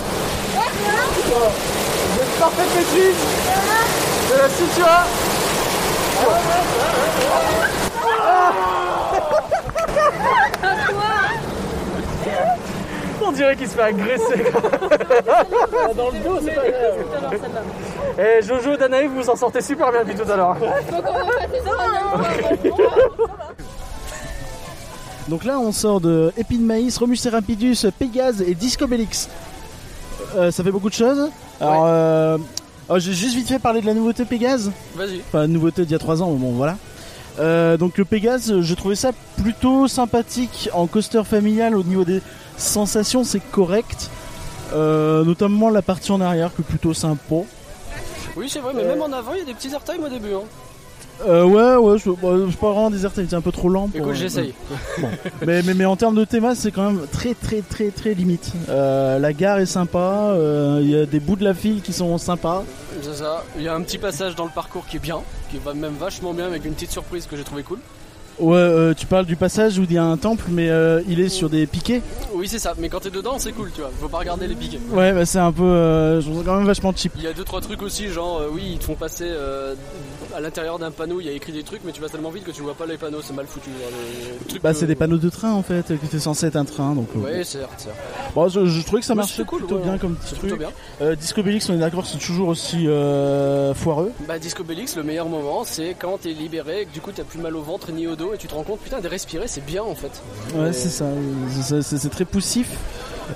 Parfait 2.39 2.68
maîtrise 2.75 3.21
de 4.31 4.38
la 4.38 4.50
situation. 4.50 5.04
On 13.25 13.31
dirait 13.31 13.56
qu'il 13.56 13.68
se 13.68 13.75
fait 13.75 13.81
agresser. 13.81 14.44
Dans 15.96 16.10
le 16.12 16.20
dos, 16.20 16.40
c'est 16.44 16.56
pas 16.56 16.70
grave. 16.70 17.00
Et 18.20 18.42
Jojo, 18.42 18.75
Danae, 18.78 19.08
vous 19.08 19.22
vous 19.22 19.30
en 19.30 19.36
sortez 19.36 19.62
super 19.62 19.92
bien 19.92 20.04
depuis 20.04 20.16
tout 20.16 20.31
à 20.31 20.36
l'heure. 20.36 20.58
Donc 25.30 25.46
là, 25.46 25.60
on 25.60 25.72
sort 25.72 26.02
de 26.02 26.34
Épine 26.38 26.66
Maïs, 26.66 26.98
Romus 26.98 27.18
et 27.25 27.30
Rapidus, 27.30 27.86
Pégase 27.98 28.42
et 28.42 28.56
Disco 28.56 28.88
Bellix. 28.88 29.30
Euh, 30.36 30.52
ça 30.52 30.64
fait 30.64 30.72
beaucoup 30.72 30.90
de 30.90 30.96
choses. 30.96 31.30
Alors, 31.62 31.86
euh, 31.88 32.38
oh, 32.90 33.00
j'ai 33.00 33.14
juste 33.14 33.36
vite 33.36 33.48
fait 33.48 33.60
parler 33.60 33.81
de 33.81 33.86
la 33.86 33.94
nouveauté 33.94 34.25
Pégase. 34.25 34.72
Vas-y. 34.96 35.22
Enfin, 35.28 35.48
nouveauté 35.48 35.84
d'il 35.84 35.92
y 35.92 35.96
a 35.96 36.00
3 36.00 36.22
ans, 36.22 36.31
mais 36.31 36.40
bon, 36.40 36.52
voilà. 36.52 36.78
Euh, 37.40 37.78
donc 37.78 37.98
le 37.98 38.06
Pégase, 38.06 38.62
je 38.62 38.74
trouvais 38.75 38.96
ça 38.96 39.12
plutôt 39.42 39.88
sympathique 39.88 40.70
en 40.74 40.88
coaster 40.88 41.24
familial 41.24 41.75
au 41.75 41.84
niveau 41.84 42.04
des 42.04 42.22
sensations, 42.57 43.23
c'est 43.23 43.41
correct. 43.51 44.09
Euh, 44.73 45.23
notamment 45.23 45.69
la 45.69 45.81
partie 45.81 46.11
en 46.11 46.19
arrière 46.21 46.51
qui 46.55 46.61
est 46.61 46.65
plutôt 46.65 46.94
sympa. 46.94 47.35
Oui, 48.35 48.50
c'est 48.50 48.59
vrai, 48.59 48.73
mais 48.75 48.83
même 48.83 49.01
en 49.01 49.11
avant, 49.11 49.33
il 49.33 49.39
y 49.39 49.41
a 49.41 49.45
des 49.45 49.53
petits 49.53 49.71
airtime 49.71 50.03
au 50.03 50.09
début. 50.09 50.33
Hein. 50.33 50.41
Euh, 51.27 51.44
ouais, 51.44 51.75
ouais, 51.75 52.00
je, 52.00 52.09
bah, 52.09 52.29
je 52.50 52.57
pas 52.57 52.71
vraiment 52.71 52.89
déserté, 52.89 53.21
il 53.21 53.25
était 53.25 53.35
un 53.35 53.41
peu 53.41 53.51
trop 53.51 53.69
lent. 53.69 53.88
pour- 53.88 53.98
Écoute, 54.00 54.15
j'essaye. 54.15 54.55
Bon. 54.98 55.10
mais, 55.45 55.62
mais, 55.62 55.75
mais 55.75 55.86
en 55.86 55.95
termes 55.95 56.15
de 56.15 56.25
théma, 56.25 56.55
c'est 56.55 56.72
quand 56.72 56.91
même 56.91 57.05
très 57.12 57.36
très 57.36 57.62
très 57.62 57.91
très 57.91 58.15
limite. 58.15 58.51
Euh, 58.69 59.19
la 59.19 59.31
gare 59.31 59.60
est 59.60 59.67
sympa, 59.67 60.00
euh, 60.31 60.79
il 60.81 60.89
y 60.89 60.98
a 61.00 61.05
des 61.05 61.19
bouts 61.19 61.36
de 61.36 61.43
la 61.43 61.53
file 61.53 61.83
qui 61.83 61.93
sont 61.93 62.17
sympas. 62.17 62.63
C'est 63.03 63.13
ça. 63.13 63.43
Il 63.57 63.62
y 63.63 63.67
a 63.67 63.75
un 63.75 63.81
petit 63.83 64.00
passage 64.00 64.36
dans 64.36 64.45
le 64.45 64.50
parcours 64.50 64.88
qui 64.88 64.98
est 64.98 65.00
bien, 65.00 65.19
qui 65.51 65.60
va 65.60 65.75
même 65.75 65.93
vachement 66.00 66.33
bien 66.33 66.48
avec 66.48 66.65
une 66.65 66.74
petite 66.74 66.91
surprise 66.91 67.27
que 67.27 67.38
j'ai 67.38 67.43
trouvé 67.43 67.62
cool. 67.62 67.79
Ouais, 68.40 68.56
euh, 68.58 68.94
tu 68.96 69.06
parles 69.06 69.25
du 69.25 69.36
passage 69.36 69.78
où 69.78 69.84
il 69.84 69.94
y 69.94 69.98
a 69.98 70.04
un 70.04 70.18
temple, 70.18 70.46
mais 70.50 70.70
euh, 70.70 71.02
il 71.08 71.20
est 71.20 71.30
sur 71.30 71.50
des 71.50 71.68
piquets. 71.68 72.02
Oui, 72.34 72.48
c'est 72.48 72.58
ça. 72.60 72.74
Mais 72.80 72.90
quand 72.90 73.00
t'es 73.00 73.12
dedans, 73.12 73.36
c'est 73.38 73.52
cool, 73.52 73.70
tu 73.74 73.82
vois. 73.82 73.92
Faut 74.02 74.08
pas 74.10 74.18
regarder 74.18 74.48
les 74.48 74.56
piquets. 74.56 74.80
Ouais, 74.92 75.13
bah, 75.13 75.25
c'est 75.25 75.38
un 75.40 75.52
peu, 75.52 75.62
euh, 75.63 76.20
je 76.20 76.30
trouve 76.30 76.44
quand 76.44 76.56
même 76.58 76.66
vachement 76.66 76.92
cheap. 76.96 77.13
Il 77.18 77.24
y 77.24 77.28
a 77.28 77.34
deux 77.34 77.44
trois 77.44 77.62
trucs 77.62 77.82
aussi, 77.84 78.08
genre 78.10 78.40
euh, 78.40 78.48
oui, 78.52 78.63
ils 78.74 78.80
te 78.80 78.86
font 78.86 78.96
passer 78.96 79.25
euh, 79.28 79.75
à 80.36 80.42
l'intérieur 80.42 80.80
d'un 80.80 80.90
panneau, 80.90 81.20
il 81.22 81.28
y 81.28 81.30
a 81.30 81.34
écrit 81.34 81.52
des 81.52 81.62
trucs, 81.63 81.82
mais 81.86 81.92
tu 81.92 82.02
vas 82.02 82.10
tellement 82.10 82.32
vite 82.32 82.44
que 82.44 82.52
tu 82.52 82.63
vois 82.63 82.74
pas 82.74 82.88
les 82.88 82.98
panneaux, 82.98 83.20
c'est 83.22 83.34
mal 83.36 83.46
foutu. 83.46 83.70
genre, 83.70 84.60
Bah, 84.63 84.72
que- 84.74 84.78
c'est 84.80 84.88
des 84.88 84.96
panneaux 84.96 85.18
de 85.18 85.30
train 85.30 85.52
en 85.54 85.62
fait, 85.62 85.86
qui 86.00 86.06
étaient 86.06 86.20
censés 86.20 86.48
être 86.48 86.56
un 86.56 86.66
train, 86.66 86.96
donc. 86.96 87.10
Ouais, 87.16 87.44
certes, 87.44 87.70
certes. 87.78 87.96
Bon, 88.34 88.48
je, 88.48 88.66
je 88.66 88.82
trouvais 88.84 89.02
que 89.02 89.06
ça 89.06 89.13
Mais 89.13 89.18
marchait 89.20 89.36
c'est 89.38 89.46
cool, 89.46 89.60
plutôt 89.60 89.75
ouais, 89.75 89.84
bien 89.84 89.94
ouais. 89.94 90.00
comme 90.00 90.16
petit 90.16 90.30
C'est 90.30 90.36
truc. 90.38 90.50
plutôt 90.56 90.72
bien. 91.00 91.16
Disco 91.16 91.44
Bellix, 91.44 91.70
on 91.70 91.75
est 91.75 91.78
d'accord, 91.78 92.06
c'est 92.08 92.18
toujours 92.18 92.48
aussi 92.48 92.88
foireux. 93.75 94.12
Bah 94.28 94.40
Disco 94.40 94.63
Bellix, 94.63 94.96
le 94.96 95.04
meilleur 95.04 95.28
moment, 95.30 95.63
c'est 95.66 95.96
quand 96.00 96.18
t'es 96.22 96.30
libéré, 96.34 96.82
et 96.82 96.86
que 96.86 96.94
du 96.94 97.02
coup 97.02 97.12
t'as 97.13 97.24
plus 97.24 97.40
mal 97.40 97.56
au 97.56 97.62
ventre 97.62 97.92
ni 97.92 98.08
au 98.08 98.16
dos, 98.16 98.23
et 98.34 98.38
tu 98.38 98.48
te 98.48 98.53
rends 98.56 98.63
compte, 98.63 98.80
putain, 98.80 99.01
de 99.01 99.08
respirer, 99.08 99.48
c'est 99.48 99.65
bien 99.65 99.84
en 99.84 99.96
fait. 99.96 100.12
Ouais, 100.56 100.70
Et- 100.70 100.74
c'est 100.74 100.89
ça, 100.89 101.06
c'est 101.82 102.10
très 102.10 102.25
poussif. 102.25 102.70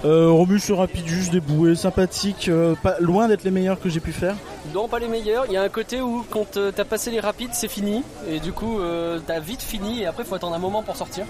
Euh, 0.03 0.29
Romus 0.29 0.60
sur 0.60 0.79
Rapidus, 0.79 1.29
des 1.32 1.39
bouées 1.39 1.75
sympathiques, 1.75 2.50
euh, 2.50 2.75
pas, 2.84 2.98
loin 3.00 3.27
d'être 3.29 3.44
les 3.46 3.51
meilleurs 3.51 3.79
que 3.79 3.88
j'ai 3.89 4.01
pu 4.01 4.12
faire. 4.12 4.36
Non, 4.74 4.88
pas 4.89 5.00
les 5.00 5.08
meilleurs. 5.08 5.46
Il 5.48 5.53
y 5.53 5.58
a 5.58 5.62
un 5.63 5.70
côté 5.70 6.01
où 6.01 6.25
quand 6.29 6.58
euh, 6.58 6.72
t'as 6.75 6.84
passé 6.84 7.10
les 7.10 7.22
rapides, 7.22 7.51
c'est 7.53 7.70
fini. 7.70 8.03
Et 8.29 8.39
du 8.41 8.51
coup, 8.51 8.79
euh, 8.82 9.20
t'as 9.25 9.39
vite 9.39 9.62
fini. 9.62 10.01
Et 10.01 10.06
après, 10.06 10.25
faut 10.25 10.36
attendre 10.36 10.56
un 10.56 10.60
moment 10.60 10.84
pour 10.84 10.98
sortir. 10.98 11.25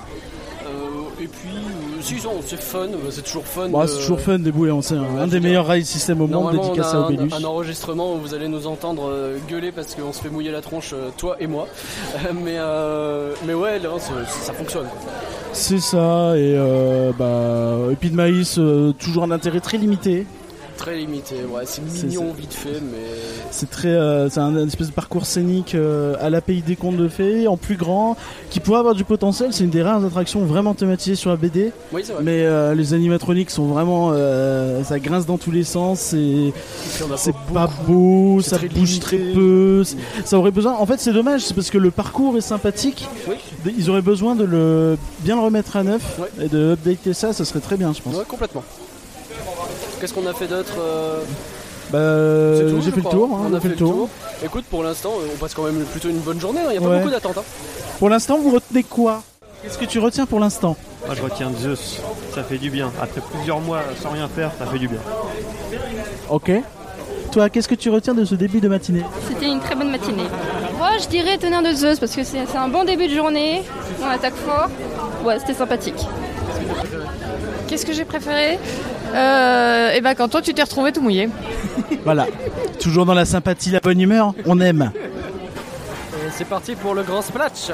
Et 1.19 1.25
puis, 1.27 1.49
euh, 1.49 2.01
si, 2.01 2.19
c'est 2.45 2.59
fun. 2.61 2.87
euh, 2.89 3.09
C'est 3.09 3.23
toujours 3.23 3.45
fun. 3.45 3.69
Bah, 3.69 3.83
de- 3.83 3.87
c'est 3.87 3.97
toujours 3.99 4.19
fun 4.19 4.37
des 4.37 4.51
bouées, 4.51 4.71
on 4.71 4.81
sait, 4.83 4.95
un, 4.95 5.01
Ouais, 5.01 5.21
un 5.21 5.27
des 5.27 5.39
veux 5.39 5.47
meilleurs 5.47 5.65
rail 5.65 5.83
système 5.83 6.21
au 6.21 6.27
monde 6.27 6.53
a 6.79 6.89
à 6.93 6.95
un, 6.97 7.05
Obélus. 7.05 7.33
un 7.33 7.43
enregistrement 7.43 8.13
où 8.13 8.17
vous 8.19 8.33
allez 8.35 8.47
nous 8.47 8.67
entendre 8.67 9.09
euh, 9.09 9.37
gueuler 9.49 9.71
parce 9.71 9.95
qu'on 9.95 10.13
se 10.13 10.21
fait 10.21 10.29
mouiller 10.29 10.51
la 10.51 10.61
tronche, 10.61 10.91
euh, 10.93 11.09
toi 11.17 11.35
et 11.39 11.47
moi. 11.47 11.67
Mais, 12.43 12.57
mais 13.45 13.53
ouais, 13.53 13.79
là, 13.79 13.89
ça 13.99 14.53
fonctionne. 14.53 14.85
C'est 15.53 15.79
ça, 15.79 16.37
et 16.37 16.55
bah, 17.17 17.77
épi 17.91 18.09
de 18.09 18.15
maïs, 18.15 18.59
toujours 18.99 19.23
un 19.23 19.31
intérêt 19.31 19.59
très 19.59 19.77
limité. 19.77 20.25
Très 20.77 20.95
limité, 20.95 21.37
ouais, 21.49 21.63
c'est 21.65 21.81
mignon 21.81 22.31
vite 22.33 22.53
fait, 22.53 22.79
mais. 22.81 23.03
C'est 23.49 23.69
très, 23.69 23.87
euh, 23.87 24.29
c'est 24.29 24.39
un, 24.39 24.55
espèce 24.67 24.89
de 24.89 24.93
parcours 24.93 25.25
scénique 25.25 25.73
euh, 25.73 26.15
à 26.21 26.29
la 26.29 26.39
pays 26.39 26.61
des 26.61 26.75
contes 26.75 26.97
de 26.97 27.07
fées, 27.07 27.47
en 27.47 27.57
plus 27.57 27.77
grand, 27.77 28.15
qui 28.51 28.59
pourrait 28.59 28.79
avoir 28.79 28.93
du 28.93 29.03
potentiel. 29.03 29.53
C'est 29.53 29.63
une 29.63 29.71
des 29.71 29.81
rares 29.81 30.05
attractions 30.05 30.45
vraiment 30.45 30.75
thématisées 30.75 31.15
sur 31.15 31.31
la 31.31 31.35
BD. 31.35 31.71
Oui, 31.91 32.03
vrai. 32.03 32.23
Mais 32.23 32.43
euh, 32.43 32.75
les 32.75 32.93
animatroniques 32.93 33.49
sont 33.49 33.65
vraiment, 33.65 34.11
euh, 34.13 34.83
ça 34.83 34.99
grince 34.99 35.25
dans 35.25 35.39
tous 35.39 35.51
les 35.51 35.63
sens. 35.63 35.99
C'est, 35.99 36.53
pas 37.53 37.69
beau, 37.87 38.41
ça 38.41 38.57
très 38.57 38.67
bouge 38.67 38.89
limité. 38.89 38.99
très 38.99 39.17
peu. 39.17 39.83
Ça 40.25 40.37
aurait 40.37 40.51
besoin. 40.51 40.73
En 40.73 40.85
fait, 40.85 40.99
c'est 40.99 41.13
dommage, 41.13 41.41
c'est 41.41 41.55
parce 41.55 41.71
que 41.71 41.79
le 41.79 41.89
parcours 41.89 42.37
est 42.37 42.41
sympathique. 42.41 43.07
Oui. 43.27 43.35
Ils 43.77 43.89
auraient 43.89 44.01
besoin 44.01 44.35
de 44.35 44.43
le 44.43 44.97
bien 45.21 45.35
le 45.35 45.41
remettre 45.41 45.75
à 45.75 45.83
neuf 45.83 46.19
et 46.39 46.47
de 46.47 46.73
updater 46.73 47.13
ça. 47.13 47.33
Ça 47.33 47.45
serait 47.45 47.61
très 47.61 47.77
bien, 47.77 47.93
je 47.93 48.01
pense. 48.01 48.15
Ouais, 48.15 48.25
complètement. 48.27 48.63
Qu'est-ce 49.99 50.13
qu'on 50.13 50.27
a 50.27 50.33
fait 50.33 50.47
d'autre 50.47 50.73
euh, 50.79 51.21
Bah, 51.91 52.69
tout, 52.71 52.81
j'ai 52.81 52.91
fait 52.91 52.97
le 52.97 53.09
tour. 53.09 53.29
hein, 53.33 53.47
on 53.51 53.53
a 53.53 53.59
fait 53.59 53.69
le 53.69 53.75
tour. 53.75 54.09
Écoute, 54.43 54.65
pour 54.69 54.83
l'instant, 54.83 55.13
euh, 55.19 55.27
on 55.33 55.37
passe 55.37 55.53
quand 55.53 55.63
même 55.63 55.83
plutôt 55.85 56.09
une 56.09 56.19
bonne 56.19 56.39
journée. 56.39 56.59
Il 56.65 56.71
n'y 56.71 56.77
a 56.77 56.81
pas 56.81 56.87
Ouais. 56.87 56.97
beaucoup 56.99 57.09
d'attentes. 57.11 57.37
hein. 57.39 57.43
Pour 57.97 58.09
l'instant, 58.09 58.37
vous 58.37 58.51
retenez 58.51 58.83
quoi? 58.83 59.23
Qu'est-ce 59.63 59.77
que 59.77 59.85
tu 59.85 59.97
retiens 59.99 60.27
pour 60.27 60.39
l'instant? 60.39 60.75
Moi 61.07 61.15
je 61.15 61.21
retiens 61.23 61.51
Zeus, 61.57 61.99
ça 62.35 62.43
fait 62.43 62.57
du 62.57 62.69
bien. 62.69 62.91
Après 63.01 63.21
plusieurs 63.33 63.59
mois 63.59 63.79
sans 64.01 64.09
rien 64.11 64.27
faire, 64.27 64.51
ça 64.59 64.65
fait 64.67 64.77
du 64.77 64.87
bien. 64.87 64.99
Ok. 66.29 66.51
Toi, 67.31 67.49
qu'est-ce 67.49 67.67
que 67.67 67.75
tu 67.75 67.89
retiens 67.89 68.13
de 68.13 68.23
ce 68.23 68.35
début 68.35 68.59
de 68.61 68.67
matinée? 68.67 69.03
C'était 69.27 69.47
une 69.47 69.59
très 69.59 69.73
bonne 69.75 69.89
matinée. 69.89 70.27
Moi, 70.77 70.91
je 71.01 71.07
dirais 71.07 71.37
tenir 71.37 71.63
de 71.63 71.71
Zeus 71.73 71.99
parce 71.99 72.15
que 72.15 72.23
c'est 72.23 72.45
c'est 72.45 72.57
un 72.57 72.67
bon 72.67 72.83
début 72.83 73.07
de 73.07 73.15
journée. 73.15 73.63
On 74.03 74.09
attaque 74.09 74.35
fort. 74.35 74.69
Ouais, 75.25 75.39
c'était 75.39 75.53
sympathique. 75.55 76.05
Qu'est-ce 77.67 77.85
que 77.85 77.93
j'ai 77.93 78.05
préféré? 78.05 78.59
Euh, 79.13 79.91
Et 79.91 80.01
ben 80.01 80.13
quand 80.15 80.27
toi 80.27 80.41
tu 80.41 80.53
t'es 80.53 80.63
retrouvé 80.63 80.91
tout 80.91 81.01
mouillé. 81.01 81.29
Voilà. 82.03 82.27
Toujours 82.79 83.05
dans 83.05 83.13
la 83.13 83.25
sympathie, 83.25 83.71
la 83.71 83.79
bonne 83.79 83.99
humeur, 83.99 84.33
on 84.45 84.59
aime. 84.61 84.91
Et 84.95 86.29
c'est 86.31 86.45
parti 86.45 86.75
pour 86.75 86.93
le 86.93 87.03
grand 87.03 87.21
splash. 87.21 87.71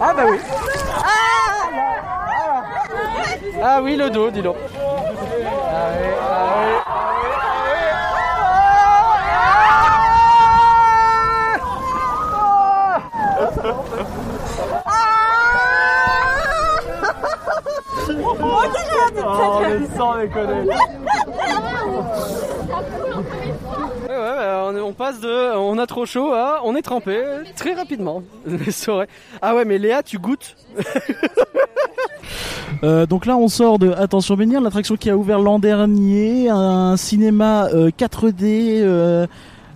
Ah 0.00 0.12
bah 0.14 0.24
oui. 0.28 0.38
Ah 3.62 3.80
oui, 3.82 3.96
le 3.96 4.10
dos, 4.10 4.30
dis 4.30 4.42
donc. 4.42 4.56
Ah 5.72 5.90
oui, 6.00 6.08
ah 6.20 6.54
oui, 6.66 6.81
Oh, 18.44 19.60
mais 19.62 19.96
sans 19.96 20.18
déconner. 20.18 20.62
Ouais, 24.08 24.18
ouais, 24.18 24.36
bah, 24.36 24.64
on, 24.68 24.76
on 24.76 24.92
passe 24.92 25.20
de 25.20 25.56
on 25.56 25.78
a 25.78 25.86
trop 25.86 26.06
chaud 26.06 26.32
à 26.32 26.60
on 26.64 26.74
est 26.76 26.82
trempé 26.82 27.18
très 27.56 27.74
rapidement. 27.74 28.22
C'est 28.70 28.90
vrai. 28.90 29.06
Ah 29.40 29.54
ouais, 29.54 29.64
mais 29.64 29.78
Léa, 29.78 30.02
tu 30.02 30.18
goûtes 30.18 30.56
Euh, 32.84 33.06
donc 33.06 33.26
là, 33.26 33.36
on 33.36 33.46
sort 33.46 33.78
de 33.78 33.92
Attention 33.92 34.34
Bénir, 34.34 34.60
l'attraction 34.60 34.96
qui 34.96 35.08
a 35.08 35.16
ouvert 35.16 35.38
l'an 35.38 35.60
dernier, 35.60 36.48
un 36.50 36.96
cinéma 36.96 37.68
euh, 37.72 37.90
4D 37.96 38.80
euh, 38.82 39.26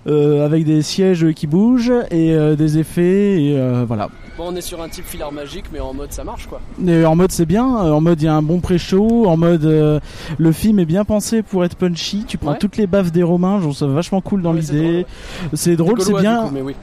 euh, 0.08 0.44
avec 0.44 0.64
des 0.64 0.82
sièges 0.82 1.32
qui 1.34 1.46
bougent 1.46 1.92
et 2.10 2.34
euh, 2.34 2.56
des 2.56 2.78
effets. 2.78 3.40
Et, 3.40 3.56
euh, 3.56 3.84
voilà. 3.86 4.08
Bon, 4.36 4.48
on 4.48 4.56
est 4.56 4.60
sur 4.60 4.82
un 4.82 4.88
type 4.90 5.06
filard 5.06 5.32
magique, 5.32 5.64
mais 5.72 5.80
en 5.80 5.94
mode 5.94 6.12
ça 6.12 6.22
marche 6.22 6.46
quoi. 6.46 6.60
Et 6.86 7.06
en 7.06 7.16
mode 7.16 7.32
c'est 7.32 7.46
bien, 7.46 7.64
euh, 7.86 7.92
en 7.92 8.02
mode 8.02 8.20
il 8.20 8.26
y 8.26 8.28
a 8.28 8.34
un 8.34 8.42
bon 8.42 8.60
pré-show, 8.60 9.26
en 9.26 9.36
mode 9.38 9.64
euh, 9.64 9.98
le 10.36 10.52
film 10.52 10.78
est 10.78 10.84
bien 10.84 11.04
pensé 11.06 11.42
pour 11.42 11.64
être 11.64 11.74
punchy, 11.76 12.24
tu 12.28 12.36
prends 12.36 12.50
Ouais. 12.52 12.58
toutes 12.58 12.76
les 12.76 12.86
baffes 12.86 13.12
des 13.12 13.22
Romains, 13.22 13.56
je 13.58 13.62
trouve 13.62 13.76
ça 13.76 13.86
vachement 13.86 14.20
cool 14.20 14.42
dans 14.42 14.52
Ouais, 14.52 14.60
l'idée. 14.60 15.06
C'est 15.54 15.76
drôle, 15.76 16.00
c'est 16.02 16.12
bien. 16.12 16.44
coup, 16.44 16.50
mais 16.52 16.60
oui, 16.60 16.74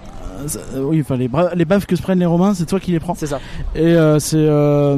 Euh, 0.75 0.81
oui, 0.83 1.01
enfin 1.01 1.15
les, 1.15 1.29
les 1.55 1.65
baffes 1.65 1.85
que 1.85 1.95
se 1.95 2.01
prennent 2.01 2.17
les 2.19 2.25
Romains, 2.25 2.55
c'est 2.55 2.65
toi 2.65 2.79
qui 2.79 2.91
les 2.91 2.99
prends. 2.99 3.13
c'est 3.13 3.27
ça. 3.27 3.39
Et 3.75 3.81
euh, 3.81 4.17
c'est 4.17 4.37
euh, 4.37 4.97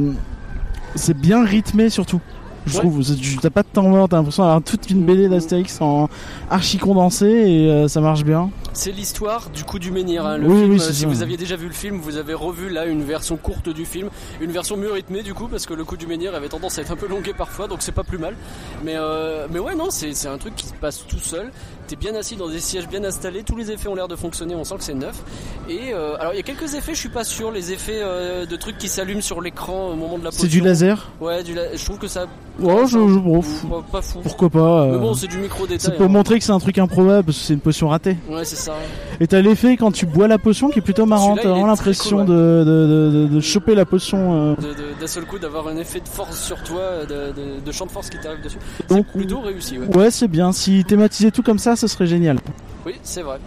c'est 0.95 1.17
bien 1.17 1.43
rythmé 1.43 1.89
surtout. 1.89 2.21
Je 2.67 2.75
Ouais. 2.75 2.79
trouve, 2.79 3.03
tu- 3.03 3.37
t'as 3.37 3.49
pas 3.51 3.61
de 3.63 3.67
temps 3.67 3.87
mort, 3.89 4.07
t'as 4.09 4.15
l'impression 4.17 4.43
d'avoir 4.43 4.61
toute 4.63 4.89
une 4.89 5.03
BD 5.03 5.27
d'Astérix 5.29 5.79
en 5.81 6.07
archi 6.49 6.77
condensé 6.79 7.25
et 7.27 7.69
euh, 7.69 7.87
ça 7.89 7.99
marche 8.01 8.23
bien. 8.23 8.49
C'est 8.75 8.91
l'histoire 8.91 9.49
du 9.49 9.63
coup 9.63 9.79
du 9.79 9.89
menhir. 9.89 10.25
hein. 10.25 10.37
Le 10.37 10.47
Oui, 10.47 10.59
film, 10.59 10.71
oui, 10.73 10.79
euh, 10.81 10.91
si 10.91 11.01
ça. 11.01 11.07
vous 11.07 11.21
aviez 11.23 11.37
déjà 11.37 11.55
vu 11.55 11.67
le 11.67 11.73
film, 11.73 11.97
vous 11.99 12.17
avez 12.17 12.33
revu 12.33 12.69
là 12.69 12.85
une 12.85 13.03
version 13.03 13.37
courte 13.37 13.69
du 13.69 13.85
film, 13.85 14.09
une 14.41 14.51
version 14.51 14.75
mieux 14.77 14.91
rythmée 14.91 15.23
du 15.23 15.33
coup, 15.33 15.47
parce 15.47 15.65
que 15.65 15.73
le 15.73 15.83
coup 15.85 15.95
du 15.97 16.07
menhir 16.07 16.35
avait 16.35 16.49
tendance 16.49 16.77
à 16.77 16.81
être 16.81 16.91
un 16.91 16.95
peu 16.97 17.07
longué 17.07 17.33
parfois, 17.33 17.67
donc 17.67 17.81
c'est 17.81 17.93
pas 17.93 18.03
plus 18.03 18.17
mal. 18.17 18.35
Mais 18.83 18.93
euh, 18.95 19.47
mais 19.49 19.59
ouais 19.59 19.75
non, 19.75 19.87
c'est 19.89 20.27
un 20.27 20.37
truc 20.37 20.55
qui 20.55 20.67
se 20.67 20.73
passe 20.73 21.05
tout 21.07 21.19
seul. 21.19 21.51
T'es 21.87 21.95
bien 21.95 22.15
assis 22.15 22.35
dans 22.35 22.49
des 22.49 22.59
sièges 22.59 22.87
bien 22.89 23.03
installés, 23.03 23.43
tous 23.43 23.55
les 23.55 23.71
effets 23.71 23.87
ont 23.87 23.95
l'air 23.95 24.07
de 24.07 24.15
fonctionner, 24.15 24.55
on 24.55 24.63
sent 24.63 24.75
que 24.77 24.83
c'est 24.83 24.93
neuf. 24.93 25.21
Et 25.69 25.93
euh, 25.93 26.17
alors 26.19 26.33
il 26.33 26.37
y 26.37 26.39
a 26.39 26.43
quelques 26.43 26.73
effets, 26.73 26.93
je 26.93 26.99
suis 26.99 27.09
pas 27.09 27.23
sûr, 27.23 27.51
les 27.51 27.71
effets 27.71 27.99
euh, 28.01 28.45
de 28.45 28.55
trucs 28.57 28.77
qui 28.77 28.89
s'allument 28.89 29.21
sur 29.21 29.39
l'écran 29.39 29.87
au 29.89 29.95
moment 29.95 30.17
de 30.17 30.23
la 30.25 30.31
C'est 30.31 30.47
du 30.47 30.59
laser? 30.61 31.11
Ouais, 31.21 31.43
du 31.43 31.53
la- 31.53 31.75
je 31.75 31.85
trouve 31.85 31.97
que 31.97 32.07
ça. 32.07 32.25
Ouais, 32.59 32.87
je, 32.87 32.91
je 33.07 33.19
brouf. 33.19 33.65
Pas, 33.65 33.83
pas 33.91 34.01
fou. 34.01 34.19
Pourquoi 34.21 34.49
pas 34.49 34.87
Mais 34.87 34.97
bon, 34.97 35.13
c'est 35.13 35.27
du 35.27 35.37
micro 35.37 35.63
détail. 35.67 35.79
C'est 35.79 35.95
pour 35.97 36.09
montrer 36.09 36.39
que 36.39 36.45
c'est 36.45 36.51
un 36.53 36.59
truc 36.59 36.77
improbable 36.77 37.25
parce 37.25 37.37
que 37.37 37.43
c'est 37.43 37.53
une 37.53 37.59
potion 37.59 37.89
ratée. 37.89 38.17
Ouais, 38.29 38.45
c'est 38.45 38.55
ça. 38.65 38.73
Et 39.19 39.27
t'as 39.27 39.41
l'effet 39.41 39.77
quand 39.77 39.91
tu 39.91 40.05
bois 40.05 40.27
la 40.27 40.37
potion 40.37 40.69
qui 40.69 40.79
est 40.79 40.81
plutôt 40.81 41.05
marrant. 41.05 41.35
T'as 41.35 41.49
vraiment 41.49 41.67
l'impression 41.67 42.17
cool, 42.17 42.25
de, 42.27 42.63
de, 42.65 43.27
de, 43.27 43.35
de 43.35 43.39
choper 43.39 43.75
la 43.75 43.85
potion. 43.85 44.33
euh. 44.51 44.55
de- 44.55 44.61
de- 44.73 44.99
d'un 44.99 45.07
seul 45.07 45.25
coup 45.25 45.39
d'avoir 45.39 45.67
un 45.67 45.77
effet 45.77 45.99
de 45.99 46.07
force 46.07 46.39
sur 46.41 46.61
toi, 46.63 47.05
de, 47.07 47.31
de, 47.33 47.59
de 47.65 47.71
champ 47.71 47.85
de 47.85 47.91
force 47.91 48.09
qui 48.09 48.17
t'arrive 48.19 48.41
dessus. 48.43 48.57
Donc, 48.89 49.05
plutôt 49.07 49.39
réussi, 49.41 49.77
ouais. 49.77 49.95
Ouais, 49.95 50.11
c'est 50.11 50.27
bien. 50.27 50.51
Si 50.51 50.83
thématisait 50.83 51.31
tout 51.31 51.43
comme 51.43 51.59
ça, 51.59 51.75
ce 51.75 51.87
serait 51.87 52.07
génial. 52.07 52.37
Oui, 52.85 52.93
c'est 53.03 53.21
vrai. 53.21 53.37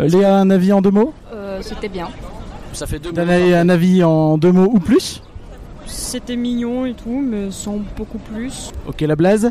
Euh, 0.00 0.08
Léa, 0.08 0.36
un 0.38 0.50
avis 0.50 0.72
en 0.72 0.80
deux 0.80 0.90
mots? 0.90 1.12
Euh, 1.32 1.60
c'était 1.62 1.88
bien. 1.88 2.08
Ça 2.72 2.86
fait 2.86 2.98
deux 2.98 3.10
Un, 3.16 3.24
moments. 3.24 3.56
un 3.56 3.68
avis 3.68 4.02
en 4.02 4.36
deux 4.38 4.50
mots 4.52 4.70
ou 4.72 4.80
plus? 4.80 5.22
C'était 5.86 6.34
mignon 6.36 6.86
et 6.86 6.94
tout, 6.94 7.22
mais 7.24 7.50
sans 7.50 7.78
beaucoup 7.96 8.18
plus. 8.18 8.72
Ok, 8.88 9.02
la 9.02 9.14
blaze. 9.16 9.50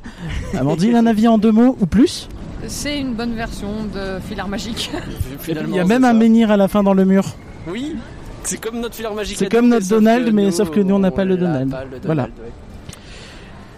Amandine, 0.58 0.96
un 0.96 1.06
avis 1.06 1.28
en 1.28 1.38
deux 1.38 1.52
mots 1.52 1.78
ou 1.80 1.86
plus? 1.86 2.28
C'est 2.68 3.00
une 3.00 3.14
bonne 3.14 3.36
version 3.36 3.86
de 3.94 4.20
filard 4.28 4.48
magique. 4.48 4.92
Il 5.48 5.76
y 5.76 5.80
a 5.80 5.86
même 5.86 6.04
ça. 6.04 6.10
un 6.10 6.14
menhir 6.14 6.52
à 6.52 6.58
la 6.58 6.68
fin 6.68 6.84
dans 6.84 6.94
le 6.94 7.06
mur. 7.06 7.26
Oui, 7.68 7.96
c'est 8.44 8.58
comme 8.60 8.80
notre 8.80 8.96
filaire 8.96 9.14
magique. 9.14 9.38
C'est 9.38 9.50
comme 9.50 9.68
notre 9.68 9.88
Donald, 9.88 10.34
mais 10.34 10.52
sauf 10.52 10.70
que 10.70 10.80
nous, 10.80 10.96
on 10.96 11.00
n'a 11.00 11.12
pas 11.12 11.26
le 11.26 11.38
Donald. 11.38 11.70
pas, 11.72 11.86
le 11.86 12.00
Voilà. 12.04 12.24
ouais. 12.24 12.30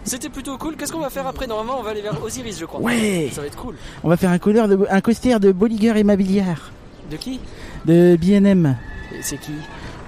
C'était 0.03 0.29
plutôt 0.29 0.57
cool. 0.57 0.75
Qu'est-ce 0.75 0.91
qu'on 0.91 0.99
va 0.99 1.09
faire 1.09 1.25
après? 1.25 1.47
Normalement, 1.47 1.79
on 1.79 1.83
va 1.83 1.89
aller 1.89 2.01
vers 2.01 2.23
Osiris, 2.23 2.59
je 2.59 2.65
crois. 2.65 2.79
Ouais 2.79 3.29
Ça 3.31 3.41
va 3.41 3.47
être 3.47 3.57
cool. 3.57 3.75
On 4.03 4.09
va 4.09 4.17
faire 4.17 4.29
un, 4.29 4.37
couleur 4.37 4.67
de, 4.67 4.77
un 4.89 5.01
coaster 5.01 5.39
de 5.39 5.51
Bolliger 5.51 5.99
Immobilière. 5.99 6.71
De 7.09 7.17
qui? 7.17 7.39
De 7.85 8.15
BNM. 8.15 8.77
Et 9.11 9.21
C'est 9.21 9.37
qui? 9.37 9.53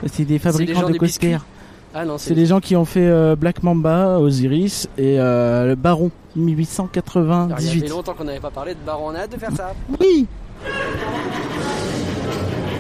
C'est 0.06 0.26
des 0.26 0.38
fabricants 0.38 0.88
de 0.88 0.98
coasters. 0.98 1.44
Ah 1.94 2.06
non, 2.06 2.18
C'est 2.18 2.30
c'est 2.30 2.34
les 2.36 2.46
gens 2.46 2.60
qui 2.60 2.76
ont 2.76 2.86
fait 2.86 3.08
euh, 3.08 3.36
Black 3.36 3.64
Mamba, 3.64 4.18
Osiris 4.20 4.88
et 4.98 5.20
euh, 5.20 5.66
le 5.68 5.76
Baron 5.76 6.12
Alors, 6.36 6.36
Il 6.36 6.42
y 6.42 6.46
1898. 6.46 7.80
avait 7.84 7.88
longtemps 7.90 8.14
qu'on 8.14 8.24
n'avait 8.26 8.40
pas 8.40 8.52
parlé 8.52 8.74
de 8.76 8.80
Baron. 8.86 9.10
On 9.12 9.16
a 9.16 9.20
hâte 9.20 9.32
de 9.32 9.38
faire 9.40 9.52
ça. 9.56 9.74
Oui 10.00 10.28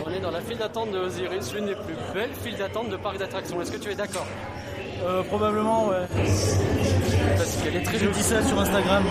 On 0.05 0.11
est 0.11 0.19
dans 0.19 0.31
la 0.31 0.41
file 0.41 0.57
d'attente 0.57 0.91
de 0.91 0.99
Osiris, 0.99 1.53
l'une 1.55 1.65
des 1.67 1.75
plus 1.75 1.95
belles 2.13 2.29
files 2.43 2.57
d'attente 2.57 2.89
de 2.89 2.97
parc 2.97 3.17
d'attractions. 3.17 3.61
Est-ce 3.61 3.71
que 3.71 3.77
tu 3.77 3.89
es 3.91 3.95
d'accord? 3.95 4.25
Euh, 5.07 5.21
Probablement, 5.23 5.87
ouais. 5.87 6.05
Parce 7.37 7.55
qu'elle 7.63 7.75
est 7.75 7.83
très 7.83 7.99
Je 7.99 8.09
dis 8.09 8.23
ça 8.23 8.41
sur 8.43 8.59
Instagram 8.59 9.03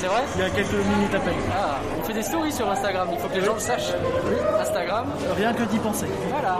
C'est 0.00 0.06
vrai? 0.06 0.22
Il 0.36 0.40
y 0.42 0.44
a 0.44 0.50
quelques 0.50 0.72
minutes 0.72 1.14
à 1.14 1.20
peine. 1.20 1.34
Ah, 1.52 1.76
on 2.00 2.04
fait 2.04 2.12
des 2.14 2.22
stories 2.22 2.52
sur 2.52 2.70
Instagram, 2.70 3.08
il 3.12 3.18
faut 3.18 3.28
que 3.28 3.34
les 3.38 3.44
gens 3.44 3.54
le 3.54 3.60
sachent. 3.60 3.92
Instagram, 4.60 5.06
Rien 5.36 5.52
que 5.54 5.62
d'y 5.64 5.78
penser. 5.78 6.06
voilà. 6.30 6.58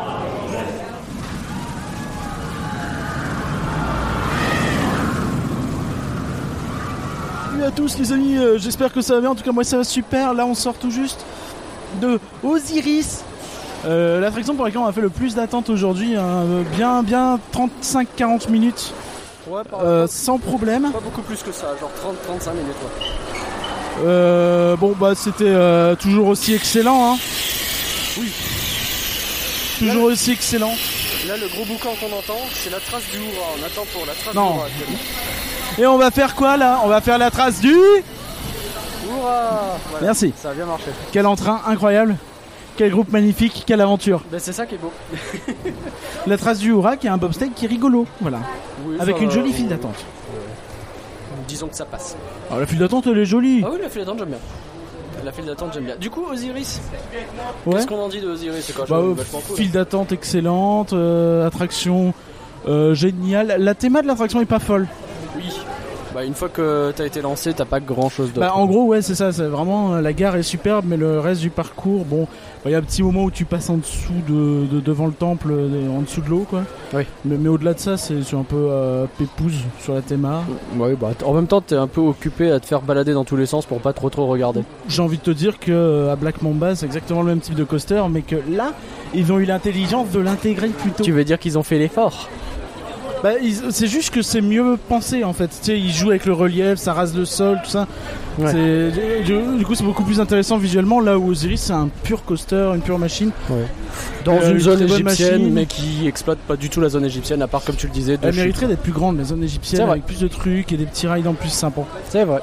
Salut 7.63 7.75
à 7.75 7.77
tous 7.77 7.97
les 8.01 8.11
amis, 8.13 8.37
euh, 8.39 8.59
j'espère 8.59 8.93
que 8.93 9.01
ça 9.01 9.15
va 9.15 9.21
bien. 9.21 9.31
En 9.31 9.35
tout 9.37 9.45
cas, 9.45 9.53
moi 9.53 9.63
ça 9.63 9.77
va 9.77 9.85
super. 9.85 10.35
Là, 10.35 10.47
on 10.47 10.55
sort 10.55 10.75
tout 10.75 10.91
juste 10.91 11.25
de 12.01 12.19
Osiris. 12.43 13.23
Euh, 13.85 14.19
L'attraction 14.19 14.57
pour 14.57 14.65
laquelle 14.65 14.81
on 14.81 14.87
a 14.87 14.93
fait 14.93 15.01
le 15.01 15.11
plus 15.11 15.37
d'attente 15.37 15.71
aujourd'hui, 15.71 16.17
hein, 16.17 16.25
euh, 16.25 16.63
bien 16.77 17.05
bien 17.05 17.39
35-40 17.55 18.51
minutes 18.51 18.93
Ouais, 19.47 19.63
par 19.63 19.79
euh, 19.85 20.09
sans 20.09 20.39
problème. 20.41 20.91
Pas 20.91 20.99
beaucoup 20.99 21.23
plus 21.23 21.41
que 21.41 21.53
ça, 21.53 21.69
genre 21.81 21.93
30-35 22.27 22.53
minutes. 22.53 22.75
ouais. 24.05 24.77
Bon 24.79 24.97
bah 24.99 25.13
c'était 25.15 25.55
toujours 26.01 26.27
aussi 26.27 26.55
excellent. 26.55 27.13
Hein. 27.13 27.17
Oui. 28.19 28.33
Toujours 29.79 30.03
aussi 30.03 30.33
excellent. 30.33 30.75
Là, 31.29 31.37
le 31.37 31.47
gros 31.47 31.65
boucan 31.65 31.91
qu'on 32.01 32.13
entend, 32.17 32.41
c'est 32.55 32.71
la 32.71 32.81
trace 32.81 33.05
du 33.13 33.19
hurrah. 33.19 33.55
On 33.61 33.65
attend 33.65 33.87
pour 33.93 34.05
la 34.05 34.15
trace 34.15 34.35
Non. 34.35 34.51
du 34.55 34.59
hurrah. 34.59 35.42
Et 35.79 35.87
on 35.87 35.97
va 35.99 36.11
faire 36.11 36.35
quoi 36.35 36.57
là? 36.57 36.81
On 36.85 36.89
va 36.89 37.01
faire 37.01 37.19
la 37.19 37.31
trace 37.31 37.61
du... 37.61 37.75
Voilà, 39.21 39.77
Merci. 40.01 40.33
Ça 40.37 40.51
a 40.51 40.55
bien 40.55 40.67
marché. 40.67 40.87
Quel 41.13 41.27
entrain 41.27 41.61
incroyable. 41.67 42.17
Quel 42.77 42.91
groupe 42.91 43.13
magnifique, 43.13 43.65
quelle 43.67 43.81
aventure. 43.81 44.23
Ben, 44.31 44.41
c'est 44.41 44.53
ça 44.53 44.65
qui 44.67 44.77
est 44.77 44.79
beau. 44.79 44.93
La 46.27 46.39
trace 46.39 46.59
du 46.59 46.71
Hura 46.71 46.97
qui 46.97 47.07
est 47.07 47.11
un 47.11 47.19
bobsleigh 47.19 47.51
qui 47.55 47.67
est 47.67 47.69
rigolo, 47.69 48.07
voilà. 48.21 48.39
Oui, 48.87 48.97
Avec 48.99 49.21
une 49.21 49.31
jolie 49.31 49.51
euh, 49.51 49.55
file 49.55 49.69
d'attente. 49.69 50.05
Disons 51.47 51.69
que 51.69 51.77
ça 51.77 51.85
passe. 51.85 52.17
Alors 52.49 52.61
la 52.61 52.67
file 52.67 52.79
d'attente 52.79 53.07
elle 53.07 53.19
est 53.19 53.27
jolie. 53.27 53.63
Ah 53.65 53.69
oui, 53.73 53.79
la 53.83 53.91
file 53.91 54.01
d'attente, 54.03 54.19
j'aime 54.21 54.29
bien. 54.31 54.39
La 55.25 55.33
file 55.33 55.45
d'attente, 55.45 55.71
j'aime 55.75 55.85
bien. 55.85 55.97
Du 55.97 56.09
coup, 56.11 56.25
Osiris, 56.25 56.81
Ouais. 57.67 57.75
qu'est-ce 57.75 57.87
qu'on 57.87 58.01
en 58.03 58.09
dit 58.09 58.21
de 58.21 58.29
Osiris? 58.29 58.73
Bah, 58.89 58.97
euh, 58.97 59.15
cool. 59.15 59.57
file 59.57 59.71
d'attente 59.71 60.11
excellente, 60.13 60.95
euh, 60.95 61.47
attraction 61.47 62.15
euh, 62.67 62.95
géniale. 62.95 63.57
La 63.59 63.75
théma 63.75 64.01
de 64.03 64.07
l'attraction 64.07 64.41
est 64.41 64.47
pas 64.47 64.59
folle. 64.59 64.89
Bah, 66.15 66.25
une 66.25 66.35
fois 66.35 66.49
que 66.49 66.93
t'as 66.95 67.07
été 67.07 67.23
lancé, 67.23 67.55
t'as 67.55 67.65
pas 67.65 67.81
grand 67.81 68.09
chose 68.11 68.29
d'autre. 68.33 68.41
Bah, 68.47 68.55
en 68.55 68.67
gros, 68.67 68.85
ouais, 68.85 69.01
c'est 69.03 69.15
ça. 69.15 69.33
C'est 69.33 69.47
vraiment 69.47 69.95
euh, 69.95 70.01
la 70.03 70.13
gare 70.13 70.37
est 70.37 70.43
superbe, 70.43 70.85
mais 70.87 70.97
le 70.99 71.19
reste 71.21 71.41
du 71.41 71.49
parcours, 71.51 72.05
bon, 72.05 72.23
bah, 72.25 72.71
il 72.71 72.73
y 72.73 72.75
a 72.75 72.79
un 72.79 72.83
petit 72.83 73.03
moment 73.03 73.25
où 73.25 73.31
tu 73.31 73.45
passes 73.47 73.71
en 73.71 73.79
dessous 73.79 74.13
de, 74.29 74.67
de- 74.67 74.81
devant 74.81 75.07
le 75.07 75.13
temple, 75.13 75.49
euh, 75.53 75.89
en 75.91 76.03
dessous 76.03 76.21
de 76.21 76.29
l'eau, 76.29 76.47
quoi. 76.49 76.65
Oui. 76.93 77.05
Mais, 77.25 77.37
mais 77.39 77.49
au-delà 77.49 77.73
de 77.75 77.79
ça, 77.79 77.97
c'est 77.97 78.15
un 78.35 78.43
peu 78.43 78.57
euh, 78.59 79.07
pépouze 79.19 79.55
sur 79.81 79.95
la 79.95 80.03
théma. 80.03 80.43
Ouais, 80.77 80.95
bah, 81.01 81.13
en 81.25 81.33
même 81.33 81.47
temps, 81.47 81.61
t'es 81.63 81.77
un 81.77 81.87
peu 81.87 82.01
occupé 82.03 82.51
à 82.51 82.61
te 82.61 82.67
faire 82.67 82.83
balader 82.83 83.15
dans 83.15 83.25
tous 83.25 83.37
les 83.37 83.47
sens 83.47 83.65
pour 83.65 83.81
pas 83.81 83.93
trop 83.95 84.11
trop 84.11 84.27
regarder. 84.27 84.61
J'ai 84.89 85.01
envie 85.03 85.17
de 85.19 85.23
te 85.23 85.31
dire 85.31 85.59
que 85.59 85.73
euh, 85.73 86.13
à 86.13 86.17
Black 86.17 86.43
Mamba, 86.43 86.75
c'est 86.75 86.85
exactement 86.87 87.23
le 87.23 87.29
même 87.29 87.41
type 87.41 87.55
de 87.55 87.65
coaster, 87.65 88.03
mais 88.11 88.21
que 88.23 88.37
là, 88.51 88.73
ils 89.15 89.33
ont 89.33 89.39
eu 89.39 89.45
l'intelligence 89.47 90.11
de 90.11 90.21
l'intégrer 90.21 90.69
plutôt. 90.69 91.05
Tu 91.05 91.13
veux 91.13 91.25
dire 91.25 91.39
qu'ils 91.39 91.59
ont 91.59 91.63
fait 91.63 91.79
l'effort? 91.79 92.29
Bah, 93.23 93.31
c'est 93.71 93.87
juste 93.87 94.13
que 94.13 94.21
c'est 94.21 94.41
mieux 94.41 94.77
pensé 94.89 95.23
en 95.23 95.33
fait. 95.33 95.47
Tu 95.49 95.57
sais, 95.63 95.79
ils 95.79 95.93
jouent 95.93 96.11
avec 96.11 96.27
le 96.27 96.33
relief, 96.33 96.77
ça 96.77 96.93
rase 96.93 97.17
le 97.17 97.25
sol, 97.25 97.61
tout 97.63 97.71
ça. 97.71 97.87
Ouais. 98.39 98.53
Du- 99.25 99.59
Du 99.59 99.65
coup, 99.65 99.75
c'est 99.77 99.85
beaucoup 99.85 100.03
plus 100.03 100.19
intéressant 100.21 100.57
visuellement. 100.59 100.99
Là 100.99 101.19
où 101.19 101.29
Osiris, 101.31 101.61
c'est 101.63 101.73
un 101.73 101.89
pur 102.03 102.25
coaster, 102.25 102.73
une 102.75 102.81
pure 102.81 102.99
machine. 102.99 103.31
Dans 104.25 104.33
Euh, 104.35 104.49
une 104.51 104.55
une 104.57 104.59
zone 104.61 104.83
égyptienne, 104.83 105.05
machine. 105.43 105.53
mais 105.53 105.67
qui 105.67 106.07
exploite 106.09 106.39
pas 106.39 106.57
du 106.57 106.69
tout 106.69 106.81
la 106.81 106.89
zone 106.89 107.05
égyptienne, 107.05 107.43
à 107.43 107.47
part 107.47 107.63
comme 107.65 107.77
tu 107.77 107.87
le 107.87 107.93
disais. 107.93 108.17
de 108.17 108.27
Elle 108.27 108.33
chute. 108.33 108.41
mériterait 108.43 108.67
d'être 108.67 108.83
plus 108.83 108.93
grande, 108.93 109.19
la 109.19 109.25
zone 109.25 109.45
égyptienne, 109.45 109.89
avec 109.89 110.05
plus 110.05 110.19
de 110.21 110.27
trucs 110.29 110.73
et 110.73 110.77
des 110.77 110.87
petits 110.87 111.07
rides 111.07 111.27
en 111.29 111.35
plus 111.35 111.51
sympas. 111.51 111.87
C'est 112.09 112.25
vrai. 112.25 112.41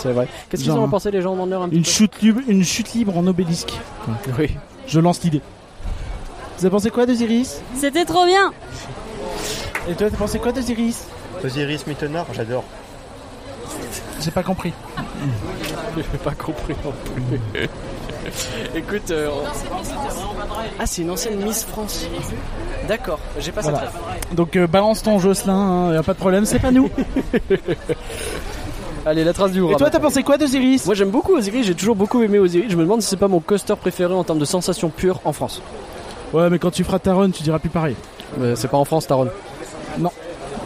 C'est 0.00 0.12
vrai. 0.12 0.28
Qu'est-ce 0.48 0.62
qu'ils 0.62 0.72
en 0.72 0.78
ont 0.82 0.88
pensé 0.88 1.10
les 1.10 1.22
gens 1.22 1.34
dans 1.34 1.60
un 1.62 1.68
petit 1.68 1.76
Une 1.76 1.82
peu 1.82 1.88
chute, 1.88 2.22
libre, 2.22 2.40
une 2.46 2.62
chute 2.64 2.92
libre 2.94 3.16
en 3.18 3.26
obélisque. 3.26 3.72
Oui. 4.38 4.50
Je 4.86 5.00
lance 5.00 5.22
l'idée. 5.24 5.40
Vous 6.58 6.66
avez 6.66 6.70
pensé 6.70 6.90
quoi 6.90 7.06
d'Osiris? 7.06 7.60
C'était 7.74 8.04
trop 8.04 8.26
bien 8.26 8.52
Et 9.90 9.94
toi, 9.94 10.08
t'as 10.08 10.16
pensé 10.16 10.38
quoi 10.38 10.52
d'Osiris 10.52 11.08
Osiris 11.44 11.84
Mittenard, 11.88 12.26
j'adore. 12.32 12.62
J'ai 14.20 14.30
pas 14.30 14.44
compris. 14.44 14.72
Je 15.96 15.98
n'ai 15.98 16.18
pas 16.22 16.30
compris 16.30 16.74
non 16.84 16.92
plus. 17.04 17.68
Écoute, 18.76 19.10
euh, 19.10 19.30
ah 20.78 20.86
c'est 20.86 21.02
une 21.02 21.10
ancienne 21.10 21.42
Miss 21.42 21.64
France. 21.64 22.06
D'accord, 22.86 23.18
j'ai 23.38 23.50
pas 23.50 23.62
Voilà. 23.62 23.78
rêve. 23.78 23.90
Donc 24.32 24.54
euh, 24.54 24.66
balance 24.68 25.02
ton 25.02 25.18
Jocelyn, 25.18 25.54
hein, 25.54 25.94
y 25.94 25.96
a 25.96 26.02
pas 26.02 26.12
de 26.12 26.18
problème, 26.18 26.44
c'est 26.44 26.60
pas 26.60 26.70
nous. 26.70 26.88
Allez, 29.06 29.24
la 29.24 29.32
trace 29.32 29.50
du. 29.50 29.64
Et 29.64 29.74
toi, 29.74 29.90
t'as 29.90 29.98
pensé 29.98 30.22
quoi 30.22 30.38
d'Osiris 30.38 30.86
Moi 30.86 30.94
j'aime 30.94 31.10
beaucoup 31.10 31.34
Osiris, 31.34 31.66
j'ai 31.66 31.74
toujours 31.74 31.96
beaucoup 31.96 32.22
aimé 32.22 32.38
Osiris. 32.38 32.70
Je 32.70 32.76
me 32.76 32.82
demande 32.82 33.02
si 33.02 33.08
c'est 33.08 33.16
pas 33.16 33.28
mon 33.28 33.40
coaster 33.40 33.74
préféré 33.74 34.14
en 34.14 34.22
termes 34.22 34.38
de 34.38 34.44
sensations 34.44 34.90
pures 34.90 35.20
en 35.24 35.32
France. 35.32 35.60
Ouais, 36.32 36.48
mais 36.50 36.58
quand 36.60 36.70
tu 36.70 36.84
feras 36.84 37.00
ta 37.00 37.14
run, 37.14 37.30
tu 37.30 37.42
diras 37.42 37.58
plus 37.58 37.70
pareil. 37.70 37.96
Euh, 38.40 38.54
c'est 38.54 38.68
pas 38.68 38.76
en 38.78 38.84
France, 38.84 39.06
Taron 39.06 39.28
Non. 39.98 40.10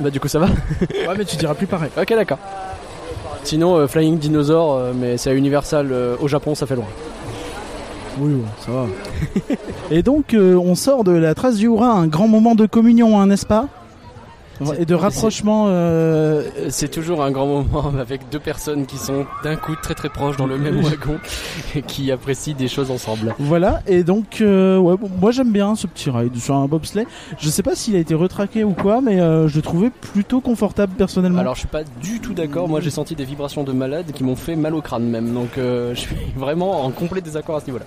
Bah 0.00 0.10
du 0.10 0.20
coup 0.20 0.28
ça 0.28 0.38
va 0.38 0.46
Ouais, 0.46 1.14
mais 1.16 1.24
tu 1.24 1.36
diras 1.36 1.54
plus 1.54 1.66
pareil. 1.66 1.90
Ok, 1.96 2.08
d'accord. 2.10 2.38
Sinon, 3.44 3.76
euh, 3.76 3.86
Flying 3.86 4.18
Dinosaur, 4.18 4.74
euh, 4.74 4.92
mais 4.98 5.18
c'est 5.18 5.28
à 5.30 5.34
Universal 5.34 5.88
euh, 5.92 6.16
au 6.18 6.28
Japon, 6.28 6.54
ça 6.54 6.66
fait 6.66 6.76
loin. 6.76 6.86
Oui, 8.18 8.32
ouais, 8.32 8.40
ça 8.64 8.72
va. 8.72 8.86
Et 9.90 10.02
donc, 10.02 10.34
on 10.34 10.74
sort 10.74 11.04
de 11.04 11.12
la 11.12 11.34
trace 11.34 11.56
du 11.56 11.66
Hura, 11.66 11.90
un 11.90 12.06
grand 12.06 12.28
moment 12.28 12.54
de 12.54 12.64
communion, 12.64 13.20
hein, 13.20 13.26
n'est-ce 13.26 13.44
pas? 13.44 13.66
Et 14.78 14.84
de 14.84 14.94
rapprochement. 14.94 15.66
euh, 15.68 16.42
C'est 16.68 16.90
toujours 16.90 17.22
un 17.22 17.30
grand 17.30 17.46
moment 17.46 17.92
avec 18.00 18.28
deux 18.30 18.38
personnes 18.38 18.86
qui 18.86 18.96
sont 18.96 19.26
d'un 19.42 19.56
coup 19.56 19.74
très 19.80 19.94
très 19.94 20.08
proches 20.08 20.36
dans 20.36 20.46
le 20.46 20.58
même 20.58 20.80
wagon 20.82 21.18
et 21.74 21.82
qui 21.82 22.10
apprécient 22.12 22.54
des 22.54 22.68
choses 22.68 22.90
ensemble. 22.90 23.34
Voilà, 23.38 23.82
et 23.86 24.04
donc, 24.04 24.40
euh, 24.40 24.78
ouais, 24.78 24.96
bon, 24.96 25.10
moi 25.20 25.30
j'aime 25.32 25.52
bien 25.52 25.74
ce 25.74 25.86
petit 25.86 26.10
ride 26.10 26.36
sur 26.36 26.54
un 26.54 26.66
bobsleigh. 26.66 27.06
Je 27.38 27.48
sais 27.48 27.62
pas 27.62 27.74
s'il 27.74 27.96
a 27.96 27.98
été 27.98 28.14
retraqué 28.14 28.64
ou 28.64 28.72
quoi, 28.72 29.00
mais 29.00 29.20
euh, 29.20 29.48
je 29.48 29.56
le 29.56 29.62
trouvais 29.62 29.90
plutôt 29.90 30.40
confortable 30.40 30.94
personnellement. 30.96 31.38
Alors 31.40 31.54
je 31.54 31.60
suis 31.60 31.68
pas 31.68 31.84
du 32.02 32.20
tout 32.20 32.34
d'accord, 32.34 32.68
moi 32.68 32.80
j'ai 32.80 32.90
senti 32.90 33.14
des 33.14 33.24
vibrations 33.24 33.64
de 33.64 33.72
malade 33.72 34.12
qui 34.12 34.24
m'ont 34.24 34.36
fait 34.36 34.56
mal 34.56 34.74
au 34.74 34.80
crâne 34.80 35.08
même, 35.08 35.32
donc 35.32 35.50
je 35.56 35.94
suis 35.94 36.16
vraiment 36.36 36.84
en 36.84 36.90
complet 36.90 37.20
désaccord 37.20 37.56
à 37.56 37.60
ce 37.60 37.66
niveau-là. 37.66 37.86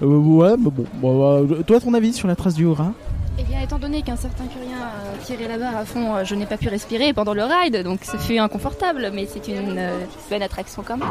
Ouais, 0.00 0.56
mais 0.58 0.70
bon. 0.70 0.84
bon, 0.94 1.42
euh, 1.42 1.62
toi, 1.66 1.80
ton 1.80 1.94
avis 1.94 2.12
sur 2.12 2.28
la 2.28 2.36
trace 2.36 2.54
du 2.54 2.64
Hura 2.64 2.92
Eh 3.36 3.42
bien, 3.42 3.60
étant 3.60 3.78
donné 3.78 4.02
qu'un 4.02 4.16
certain 4.16 4.44
curien 4.46 4.78
a 4.78 5.24
tiré 5.24 5.48
la 5.48 5.58
barre 5.58 5.76
à 5.76 5.84
fond, 5.84 6.14
euh, 6.14 6.24
je 6.24 6.36
n'ai 6.36 6.46
pas 6.46 6.56
pu 6.56 6.68
respirer 6.68 7.12
pendant 7.12 7.34
le 7.34 7.42
ride, 7.42 7.82
donc 7.82 8.04
ce 8.04 8.16
fut 8.16 8.38
inconfortable, 8.38 9.10
mais 9.12 9.26
c'est 9.26 9.48
une 9.48 9.76
euh, 9.76 9.98
belle 10.30 10.44
attraction 10.44 10.84
quand 10.86 10.96
même. 10.96 11.08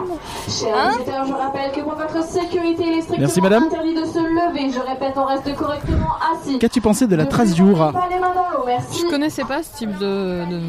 Chers 0.47 0.75
Hein 0.77 0.91
visiteurs, 0.91 1.25
je 1.25 1.33
rappelle 1.33 1.71
que 1.73 1.81
pour 1.81 1.95
votre 1.95 2.23
sécurité, 2.23 2.83
il 2.85 2.93
est 2.93 3.01
strictement 3.01 3.19
Merci, 3.19 3.41
madame. 3.41 3.63
interdit 3.63 3.93
de 3.93 4.05
se 4.05 4.19
lever. 4.19 4.71
Je 4.71 4.79
répète, 4.79 5.13
on 5.17 5.25
reste 5.25 5.53
correctement 5.55 6.13
assis. 6.33 6.59
Qu'as-tu 6.59 6.79
pensé 6.79 7.07
de 7.07 7.15
la 7.17 7.25
trace 7.25 7.53
du 7.53 7.63
merci. 7.63 9.01
Je 9.01 9.09
connaissais 9.09 9.43
pas 9.43 9.61
ce 9.61 9.77
type 9.77 9.97
de, 9.97 10.45
de, 10.49 10.61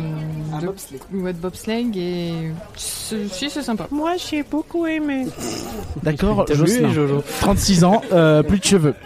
de, 0.60 1.16
ouais, 1.18 1.32
de 1.32 1.38
bobsleigh 1.38 1.90
et 1.96 2.50
c'est- 2.76 3.28
si 3.32 3.50
c'est 3.50 3.62
sympa. 3.62 3.86
Moi, 3.90 4.12
j'ai 4.16 4.42
beaucoup 4.42 4.86
aimé. 4.86 5.26
D'accord, 6.02 6.46
Jocelyn. 6.50 6.92
Jojo 6.92 7.22
36 7.40 7.84
ans, 7.84 8.02
euh, 8.12 8.42
plus 8.42 8.58
de 8.58 8.64
cheveux. 8.64 8.94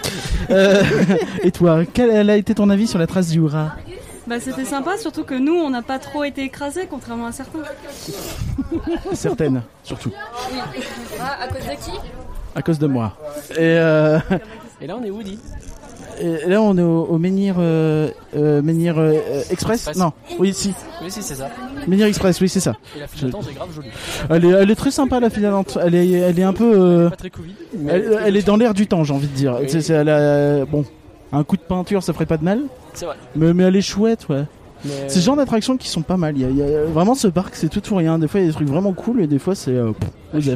Euh, 0.50 0.82
et 1.42 1.50
toi, 1.50 1.80
quel 1.92 2.30
a 2.30 2.36
été 2.36 2.54
ton 2.54 2.70
avis 2.70 2.86
sur 2.86 2.98
la 2.98 3.06
trace 3.06 3.28
du 3.28 3.38
Hura 3.38 3.72
Bah 4.26 4.40
c'était 4.40 4.64
sympa, 4.64 4.96
surtout 4.96 5.24
que 5.24 5.34
nous 5.34 5.52
on 5.52 5.68
n'a 5.68 5.82
pas 5.82 5.98
trop 5.98 6.24
été 6.24 6.42
écrasés 6.42 6.86
contrairement 6.88 7.26
à 7.26 7.32
certains. 7.32 7.58
Certaines, 9.12 9.60
surtout. 9.84 10.10
Ah, 11.20 11.36
à 11.42 11.48
cause 11.48 11.58
de 11.66 11.70
qui? 11.84 11.98
À 12.54 12.62
cause 12.62 12.78
de 12.78 12.86
moi. 12.86 13.14
Et, 13.50 13.56
euh, 13.58 14.18
Et 14.80 14.86
là 14.86 14.96
on 14.98 15.04
est 15.04 15.10
Woody. 15.10 15.38
Et 16.20 16.48
là, 16.48 16.60
on 16.62 16.76
est 16.76 16.82
au, 16.82 17.04
au 17.04 17.18
Menhir, 17.18 17.56
euh, 17.58 18.08
euh, 18.36 18.62
Menhir 18.62 18.96
euh, 18.98 19.12
Express 19.50 19.86
Express. 19.86 19.96
Non, 19.96 20.12
oui, 20.38 20.52
si. 20.54 20.74
Oui 21.02 21.10
si 21.10 21.22
c'est 21.22 21.34
ça. 21.36 21.48
Menhir 21.86 22.06
Express, 22.06 22.40
oui, 22.40 22.48
c'est 22.48 22.60
ça. 22.60 22.74
Et 22.96 23.00
la 23.00 23.06
file 23.06 23.26
d'attente 23.30 23.46
est 23.50 23.54
grave 23.54 23.68
jolie. 23.74 23.88
Elle 24.30 24.44
est, 24.44 24.48
elle 24.50 24.70
est 24.70 24.74
très 24.74 24.90
sympa, 24.90 25.20
la 25.20 25.30
file 25.30 25.42
d'attente. 25.42 25.78
Elle 25.82 25.94
est, 25.94 26.10
elle 26.10 26.38
est 26.38 26.42
un 26.44 26.52
peu. 26.52 26.72
euh, 26.74 27.10
Pas 27.10 27.16
très 27.16 27.30
Covid. 27.30 27.54
mais 27.78 28.02
elle, 28.24 28.36
est 28.36 28.46
dans 28.46 28.56
l'air 28.56 28.74
du 28.74 28.86
temps, 28.86 29.04
j'ai 29.04 29.14
envie 29.14 29.28
de 29.28 29.34
dire. 29.34 29.56
Oui. 29.60 29.66
C'est, 29.68 29.80
c'est- 29.80 29.94
elle 29.94 30.08
a- 30.08 30.64
bon, 30.64 30.84
un 31.32 31.44
coup 31.44 31.56
de 31.56 31.62
peinture, 31.62 32.02
ça 32.02 32.12
ferait 32.12 32.26
pas 32.26 32.36
de 32.38 32.44
mal. 32.44 32.60
C'est 32.94 33.04
vrai. 33.06 33.16
Mais, 33.36 33.52
mais 33.54 33.64
elle 33.64 33.76
est 33.76 33.80
chouette, 33.82 34.28
ouais. 34.28 34.44
Mais- 34.84 34.90
C'est 35.08 35.18
ce 35.20 35.24
genre 35.26 35.34
d'attractions 35.36 35.76
qui 35.76 35.88
sont 35.88 36.02
pas 36.02 36.16
mal. 36.16 36.36
Il 36.36 36.42
y 36.42 36.44
a, 36.44 36.48
il 36.50 36.56
y 36.56 36.62
a- 36.62 36.84
vraiment 36.84 37.14
ce 37.16 37.26
parc, 37.28 37.54
c'est 37.56 37.68
tout 37.68 37.92
ou 37.92 37.96
rien. 37.96 38.18
Des 38.18 38.28
fois, 38.28 38.38
il 38.40 38.44
y 38.44 38.46
a 38.46 38.48
des 38.50 38.54
trucs 38.54 38.68
vraiment 38.68 38.92
cool 38.92 39.20
et 39.22 39.26
des 39.26 39.38
fois, 39.40 39.54
c'est 39.56 39.72
euh, 39.72 39.90
pff. 39.92 40.48
Ouais, 40.48 40.54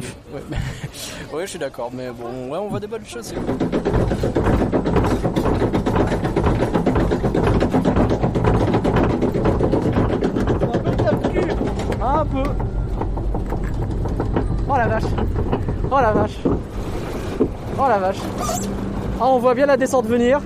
mais- 0.49 0.57
ouais, 1.37 1.43
je 1.45 1.49
suis 1.49 1.59
d'accord, 1.59 1.91
mais 1.93 2.07
bon, 2.09 2.51
ouais, 2.51 2.57
on 2.57 2.69
voit 2.69 2.79
des 2.79 2.87
bonnes 2.87 3.05
choses. 3.05 3.23
c'est 3.25 3.35
cool. 3.35 4.83
Oh 15.95 16.01
la 16.01 16.11
vache. 16.11 16.39
Oh 17.77 17.87
la 17.87 17.99
vache. 17.99 18.17
Ah, 19.21 19.27
on 19.27 19.37
voit 19.37 19.53
bien 19.53 19.67
la 19.67 19.77
descente 19.77 20.07
venir. 20.07 20.41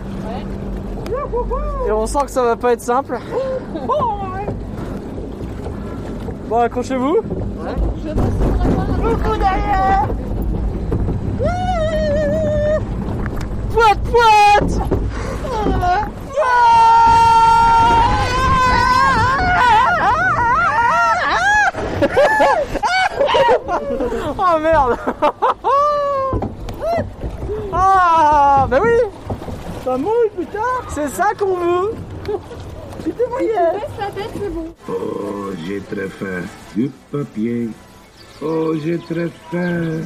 Et 1.87 1.91
on 1.91 2.05
sent 2.05 2.19
que 2.25 2.31
ça 2.31 2.43
va 2.43 2.57
pas 2.57 2.73
être 2.73 2.81
simple. 2.81 3.17
Bon, 6.49 6.59
accrochez-vous. 6.59 7.21
Poite, 13.71 13.99
poite 14.03 14.81
Oh 24.39 24.59
merde 24.59 24.97
Ah 28.19 28.65
bah 28.67 28.79
oui 28.81 28.97
Ça 29.83 29.95
mouille, 29.95 30.31
putain 30.35 30.59
C'est 30.89 31.07
ça 31.09 31.33
qu'on 31.37 31.55
veut 31.55 31.93
Oh, 34.89 35.51
j'ai 35.65 35.79
très 35.81 36.09
faim. 36.09 36.41
Du 36.75 36.89
papier. 37.11 37.69
Oh, 38.41 38.73
j'ai 38.83 38.97
très 38.97 39.29
faim. 39.51 40.01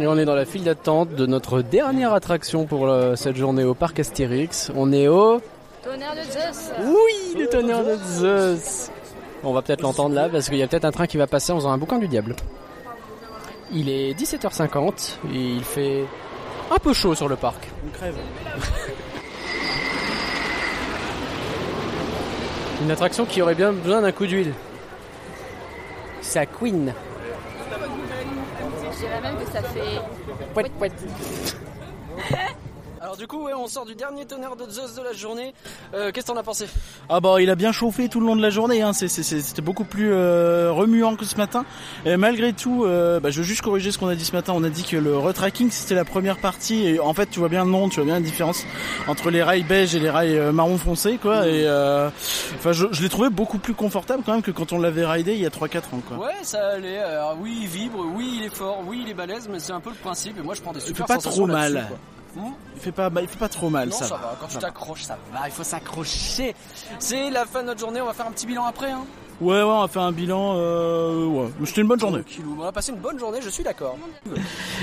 Et 0.00 0.06
on 0.08 0.18
est 0.18 0.24
dans 0.24 0.34
la 0.34 0.44
file 0.44 0.64
d'attente 0.64 1.14
de 1.14 1.24
notre 1.26 1.62
dernière 1.62 2.12
attraction 2.12 2.66
pour 2.66 2.88
euh, 2.88 3.14
cette 3.14 3.36
journée 3.36 3.64
au 3.64 3.74
parc 3.74 4.00
Astérix. 4.00 4.72
On 4.74 4.92
est 4.92 5.06
au... 5.06 5.40
Tonnerre 5.84 6.14
de 6.16 6.22
Zeus 6.22 6.72
Oui, 6.84 7.40
le 7.40 7.46
tonnerre 7.48 7.84
de 7.84 7.96
Zeus 8.04 8.90
On 9.44 9.52
va 9.52 9.62
peut-être 9.62 9.82
l'entendre 9.82 10.14
là 10.14 10.28
parce 10.28 10.48
qu'il 10.48 10.58
y 10.58 10.62
a 10.62 10.66
peut-être 10.66 10.84
un 10.84 10.92
train 10.92 11.06
qui 11.06 11.16
va 11.18 11.28
passer 11.28 11.52
en 11.52 11.56
faisant 11.56 11.70
un 11.70 11.78
boucan 11.78 11.98
du 11.98 12.08
diable. 12.08 12.34
Il 13.72 13.88
est 13.88 14.12
17h50 14.18 15.18
et 15.32 15.38
il 15.38 15.64
fait 15.64 16.04
un 16.72 16.78
peu 16.78 16.92
chaud 16.94 17.14
sur 17.14 17.28
le 17.28 17.36
parc. 17.36 17.68
On 17.86 17.90
crève. 17.90 18.16
Une 22.82 22.90
attraction 22.90 23.26
qui 23.26 23.42
aurait 23.42 23.54
bien 23.54 23.72
besoin 23.72 24.00
d'un 24.00 24.10
coup 24.12 24.26
d'huile. 24.26 24.54
C'est 26.20 26.40
à 26.40 26.46
Queen. 26.46 26.94
Je 28.90 28.98
dirais 28.98 29.20
même 29.20 29.36
que 29.36 29.44
ça 29.52 29.62
fait. 29.62 30.00
Pouet, 30.54 30.70
pouet. 30.78 30.90
Alors 33.12 33.18
du 33.20 33.26
coup, 33.26 33.42
ouais, 33.44 33.52
on 33.52 33.66
sort 33.66 33.84
du 33.84 33.94
dernier 33.94 34.24
tonnerre 34.24 34.56
de 34.56 34.66
Zeus 34.70 34.94
de 34.94 35.02
la 35.02 35.12
journée. 35.12 35.52
Euh, 35.92 36.12
Qu'est-ce 36.12 36.24
que 36.28 36.32
t'en 36.32 36.38
as 36.38 36.42
pensé 36.42 36.66
Ah 37.10 37.20
bah 37.20 37.42
il 37.42 37.50
a 37.50 37.56
bien 37.56 37.70
chauffé 37.70 38.08
tout 38.08 38.20
le 38.20 38.26
long 38.26 38.36
de 38.36 38.40
la 38.40 38.48
journée, 38.48 38.80
hein. 38.80 38.94
C'était 38.94 39.60
beaucoup 39.60 39.84
plus 39.84 40.10
euh, 40.14 40.72
remuant 40.72 41.14
que 41.14 41.26
ce 41.26 41.36
matin. 41.36 41.66
Et 42.06 42.16
malgré 42.16 42.54
tout, 42.54 42.84
euh, 42.86 43.20
bah, 43.20 43.28
je 43.28 43.36
veux 43.40 43.42
juste 43.46 43.60
corriger 43.60 43.92
ce 43.92 43.98
qu'on 43.98 44.08
a 44.08 44.14
dit 44.14 44.24
ce 44.24 44.32
matin. 44.32 44.54
On 44.56 44.64
a 44.64 44.70
dit 44.70 44.84
que 44.84 44.96
le 44.96 45.14
retracking 45.18 45.70
c'était 45.70 45.94
la 45.94 46.06
première 46.06 46.38
partie. 46.38 46.86
Et 46.86 47.00
en 47.00 47.12
fait 47.12 47.26
tu 47.26 47.38
vois 47.38 47.50
bien 47.50 47.66
le 47.66 47.70
nom, 47.70 47.90
tu 47.90 47.96
vois 47.96 48.06
bien 48.06 48.14
la 48.14 48.20
différence 48.22 48.64
entre 49.06 49.28
les 49.28 49.42
rails 49.42 49.64
beige 49.64 49.94
et 49.94 50.00
les 50.00 50.08
rails 50.08 50.50
marron 50.50 50.78
foncé 50.78 51.18
quoi. 51.20 51.46
Et 51.46 51.66
euh, 51.66 52.08
enfin 52.54 52.72
je, 52.72 52.86
je 52.92 53.02
l'ai 53.02 53.10
trouvé 53.10 53.28
beaucoup 53.28 53.58
plus 53.58 53.74
confortable 53.74 54.22
quand 54.24 54.32
même 54.32 54.40
que 54.42 54.52
quand 54.52 54.72
on 54.72 54.78
l'avait 54.78 55.04
ridé 55.04 55.34
il 55.34 55.40
y 55.42 55.46
a 55.46 55.50
3-4 55.50 55.76
ans 55.76 56.00
quoi. 56.08 56.16
Ouais, 56.16 56.32
ça 56.44 56.66
allait. 56.68 57.00
Alors, 57.00 57.36
oui, 57.38 57.58
il 57.60 57.68
vibre, 57.68 58.06
oui, 58.16 58.38
il 58.38 58.44
est 58.46 58.54
fort, 58.56 58.78
oui, 58.86 59.02
il 59.04 59.10
est 59.10 59.14
balèze, 59.14 59.50
mais 59.52 59.58
c'est 59.58 59.72
un 59.72 59.80
peu 59.80 59.90
le 59.90 59.96
principe. 59.96 60.38
Et 60.38 60.42
moi, 60.42 60.54
je 60.54 60.62
prends 60.62 60.72
des 60.72 60.80
Il 60.80 60.86
super 60.86 61.06
fait 61.06 61.14
pas 61.16 61.20
trop 61.20 61.46
mal. 61.46 61.90
Hmm 62.34 62.52
Il 62.74 62.80
fait 62.80 62.92
pas, 62.92 63.10
bah, 63.10 63.20
il 63.22 63.28
fait 63.28 63.38
pas 63.38 63.48
trop 63.48 63.68
mal 63.68 63.88
non, 63.88 63.94
ça. 63.96 64.06
ça, 64.06 64.16
va. 64.16 64.36
Quand 64.40 64.46
tu 64.48 64.58
t'accroches, 64.58 65.02
ça 65.02 65.18
va. 65.32 65.46
Il 65.46 65.52
faut 65.52 65.64
s'accrocher. 65.64 66.54
C'est 66.98 67.30
la 67.30 67.44
fin 67.44 67.62
de 67.62 67.66
notre 67.66 67.80
journée. 67.80 68.00
On 68.00 68.06
va 68.06 68.14
faire 68.14 68.26
un 68.26 68.32
petit 68.32 68.46
bilan 68.46 68.64
après. 68.64 68.90
Hein. 68.90 69.04
Ouais 69.40 69.56
ouais 69.56 69.62
on 69.62 69.80
va 69.80 69.88
faire 69.88 70.02
un 70.02 70.12
bilan. 70.12 70.54
Euh, 70.56 71.26
ouais. 71.26 71.48
C'était 71.64 71.80
une 71.80 71.88
bonne 71.88 71.98
journée. 71.98 72.22
On 72.56 72.62
va 72.62 72.70
passer 72.70 72.92
une 72.92 72.98
bonne 72.98 73.18
journée. 73.18 73.40
Je 73.42 73.48
suis 73.48 73.64
d'accord. 73.64 73.98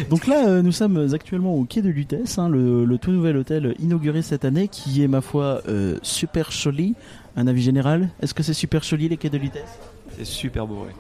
Donc 0.10 0.28
là, 0.28 0.48
euh, 0.48 0.62
nous 0.62 0.72
sommes 0.74 1.14
actuellement 1.14 1.56
au 1.56 1.64
quai 1.64 1.82
de 1.82 1.90
Lutèce, 1.90 2.38
hein, 2.38 2.50
le, 2.50 2.84
le 2.84 2.98
tout 2.98 3.12
nouvel 3.12 3.38
hôtel 3.38 3.76
inauguré 3.80 4.22
cette 4.22 4.44
année, 4.46 4.68
qui 4.68 5.02
est 5.02 5.08
ma 5.08 5.22
foi 5.22 5.62
euh, 5.68 5.98
super 6.02 6.52
joli. 6.52 6.96
Un 7.38 7.48
avis 7.48 7.62
général 7.62 8.10
Est-ce 8.22 8.34
que 8.34 8.44
c'est 8.44 8.54
super 8.54 8.84
joli 8.84 9.08
les 9.08 9.16
quais 9.16 9.30
de 9.30 9.38
Lutèce 9.38 9.80
C'est 10.18 10.26
super 10.26 10.68
beau, 10.68 10.84
ouais. 10.84 10.96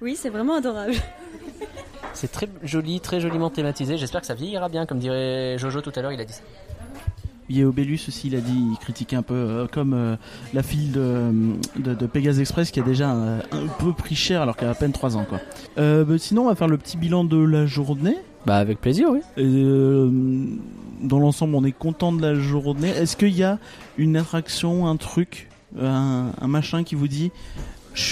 Oui, 0.00 0.16
c'est 0.20 0.30
vraiment 0.30 0.56
adorable. 0.56 0.94
C'est 2.18 2.32
très 2.32 2.48
joli, 2.64 2.98
très 2.98 3.20
joliment 3.20 3.48
thématisé. 3.48 3.96
J'espère 3.96 4.22
que 4.22 4.26
ça 4.26 4.34
vieillira 4.34 4.68
bien, 4.68 4.86
comme 4.86 4.98
dirait 4.98 5.56
Jojo 5.56 5.80
tout 5.82 5.92
à 5.94 6.02
l'heure, 6.02 6.10
il 6.10 6.20
a 6.20 6.24
dit 6.24 6.32
ça. 6.32 6.42
Obélus 7.64 8.00
aussi, 8.08 8.26
il 8.26 8.34
a 8.34 8.40
dit, 8.40 8.60
il 8.72 8.76
critiquait 8.78 9.14
un 9.14 9.22
peu, 9.22 9.34
euh, 9.34 9.66
comme 9.70 9.94
euh, 9.94 10.16
la 10.52 10.64
file 10.64 10.90
de, 10.90 11.30
de, 11.76 11.94
de 11.94 12.06
Pegasus 12.06 12.40
Express 12.40 12.72
qui 12.72 12.80
a 12.80 12.82
déjà 12.82 13.08
un, 13.08 13.38
un 13.38 13.68
peu 13.78 13.92
pris 13.92 14.16
cher 14.16 14.42
alors 14.42 14.56
qu'elle 14.56 14.66
a 14.66 14.72
à 14.72 14.74
peine 14.74 14.90
3 14.90 15.16
ans. 15.16 15.26
Quoi. 15.28 15.38
Euh, 15.78 16.04
bah, 16.04 16.18
sinon, 16.18 16.42
on 16.42 16.48
va 16.48 16.56
faire 16.56 16.66
le 16.66 16.76
petit 16.76 16.96
bilan 16.96 17.22
de 17.22 17.38
la 17.38 17.66
journée. 17.66 18.16
Bah 18.46 18.56
avec 18.56 18.80
plaisir, 18.80 19.10
oui. 19.12 19.20
Et, 19.36 19.44
euh, 19.44 20.10
dans 21.00 21.20
l'ensemble, 21.20 21.54
on 21.54 21.62
est 21.62 21.70
content 21.70 22.10
de 22.12 22.20
la 22.20 22.34
journée. 22.34 22.88
Est-ce 22.88 23.16
qu'il 23.16 23.36
y 23.36 23.44
a 23.44 23.60
une 23.96 24.16
attraction, 24.16 24.88
un 24.88 24.96
truc, 24.96 25.48
un, 25.80 26.32
un 26.40 26.48
machin 26.48 26.82
qui 26.82 26.96
vous 26.96 27.06
dit, 27.06 27.30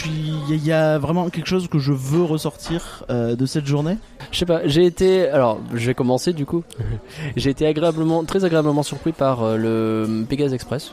il 0.06 0.64
y 0.64 0.72
a- 0.72 0.98
vraiment 0.98 1.28
quelque 1.30 1.46
chose 1.48 1.68
que 1.68 1.78
je 1.78 1.92
veux 1.92 2.22
ressortir 2.22 3.04
euh, 3.10 3.36
de 3.36 3.46
cette 3.46 3.66
journée? 3.66 3.96
Je 4.32 4.38
sais 4.38 4.46
pas, 4.46 4.66
j'ai 4.66 4.84
été. 4.84 5.28
Alors, 5.28 5.60
je 5.74 5.86
vais 5.86 5.94
commencer 5.94 6.32
du 6.32 6.46
coup. 6.46 6.64
j'ai 7.36 7.50
été 7.50 7.66
agréablement, 7.66 8.24
très 8.24 8.44
agréablement 8.44 8.82
surpris 8.82 9.12
par 9.12 9.42
euh, 9.42 9.56
le 9.56 10.24
Pegasus 10.28 10.54
Express. 10.54 10.92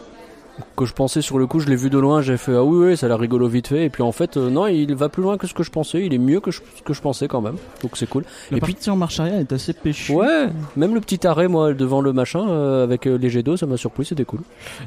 Que 0.76 0.86
je 0.86 0.94
pensais 0.94 1.22
sur 1.24 1.39
le 1.39 1.48
coup, 1.48 1.60
je 1.60 1.68
l'ai 1.68 1.76
vu 1.76 1.89
de 1.89 1.98
loin, 1.98 2.22
j'ai 2.22 2.38
fait 2.38 2.56
ah 2.56 2.63
oui, 2.63 2.86
oui, 2.89 2.98
ça 2.98 3.08
a 3.08 3.10
l'air 3.10 3.18
rigolo 3.18 3.48
vite 3.48 3.68
fait. 3.70 3.86
Et 3.86 3.89
puis 3.89 4.04
en 4.04 4.12
fait, 4.12 4.38
euh, 4.38 4.52
non, 4.52 4.68
il 4.68 4.94
va 4.94 5.10
plus 5.10 5.24
loin 5.24 5.36
que 5.38 5.48
ce 5.48 5.54
que 5.56 5.63
je 5.63 5.72
pensais. 5.72 6.06
Il 6.06 6.13
est 6.13 6.20
mieux 6.20 6.39
que 6.42 6.52
je- 6.52 6.62
ce 6.78 6.84
que 6.84 6.94
je 6.94 7.02
pensais 7.02 7.28
quand 7.28 7.42
même. 7.42 7.56
Donc 7.82 7.98
c'est 7.98 8.08
cool. 8.08 8.24
La 8.52 8.58
et 8.58 8.62
puis, 8.62 8.74
partie 8.74 8.89
en 8.92 8.96
marche 8.96 9.20
arrière 9.20 9.39
est 9.39 9.52
assez 9.52 9.74
péchue. 9.74 10.13
ouais, 10.13 10.50
même 10.76 10.94
le 10.94 11.02
petit 11.02 11.26
arrêt, 11.26 11.48
moi, 11.48 11.74
devant 11.74 12.02
le 12.02 12.13
machin, 12.13 12.48
euh, 12.48 12.84
avec 12.84 13.08
euh, 13.08 13.18
les 13.18 13.30
jets 13.32 13.42
d'eau, 13.42 13.58
ça 13.58 13.66
m'a 13.66 13.78
surpris, 13.78 14.06
c'était 14.06 14.26
cool. 14.26 14.42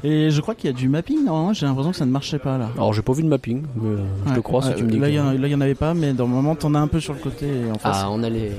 Et 0.05 0.29
je 0.29 0.39
crois 0.39 0.55
qu'il 0.55 0.69
y 0.69 0.73
a 0.73 0.75
du 0.75 0.87
mapping, 0.87 1.25
normalement, 1.25 1.51
j'ai 1.51 1.65
l'impression 1.65 1.91
que 1.91 1.97
ça 1.97 2.05
ne 2.05 2.11
marchait 2.11 2.39
pas 2.39 2.57
là. 2.57 2.69
Alors 2.75 2.93
j'ai 2.93 3.01
pas 3.01 3.11
vu 3.13 3.23
de 3.23 3.27
mapping, 3.27 3.63
mais 3.75 3.89
euh, 3.89 3.97
je 4.25 4.31
te 4.31 4.35
Ouais, 4.37 4.41
crois 4.43 4.61
si 4.61 4.73
tu 4.75 4.83
me 4.83 4.89
dis 4.89 4.99
là, 4.99 5.07
que- 5.07 5.11
il 5.11 5.15
y 5.15 5.19
en- 5.19 5.31
là, 5.31 5.47
il 5.47 5.51
y 5.51 5.55
en 5.55 5.61
avait 5.61 5.75
pas, 5.75 5.93
mais 5.93 6.13
dans 6.13 6.25
le 6.27 6.31
moment, 6.31 6.55
t'en 6.55 6.75
as 6.75 6.79
un 6.79 6.87
peu 6.87 7.01
sur 7.01 7.13
le 7.13 7.19
côté 7.19 7.45
et 7.45 7.71
en 7.71 7.77
face. 7.77 7.97
Ah, 8.03 8.07
on 8.09 8.23
allait. 8.23 8.51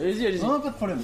Allez-y, 0.00 0.26
allez-y. 0.26 0.42
Non, 0.42 0.58
pas 0.60 0.70
de 0.70 0.74
problème. 0.74 0.98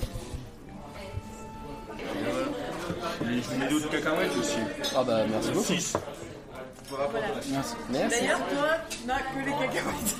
Je 3.20 3.26
vous 3.26 3.58
mets 3.58 3.68
d'autres 3.68 3.90
cacahuètes 3.90 4.36
aussi. 4.38 4.58
Ah 4.96 5.04
bah 5.04 5.20
merci 5.30 5.50
beaucoup. 5.50 5.64
Six. 5.64 5.96
Merci. 7.52 7.74
Merci. 7.90 8.20
D'ailleurs, 8.20 8.40
toi, 8.48 8.68
n'as 9.06 9.18
que 9.18 9.38
les 9.44 9.52
cacahuètes. 9.52 10.16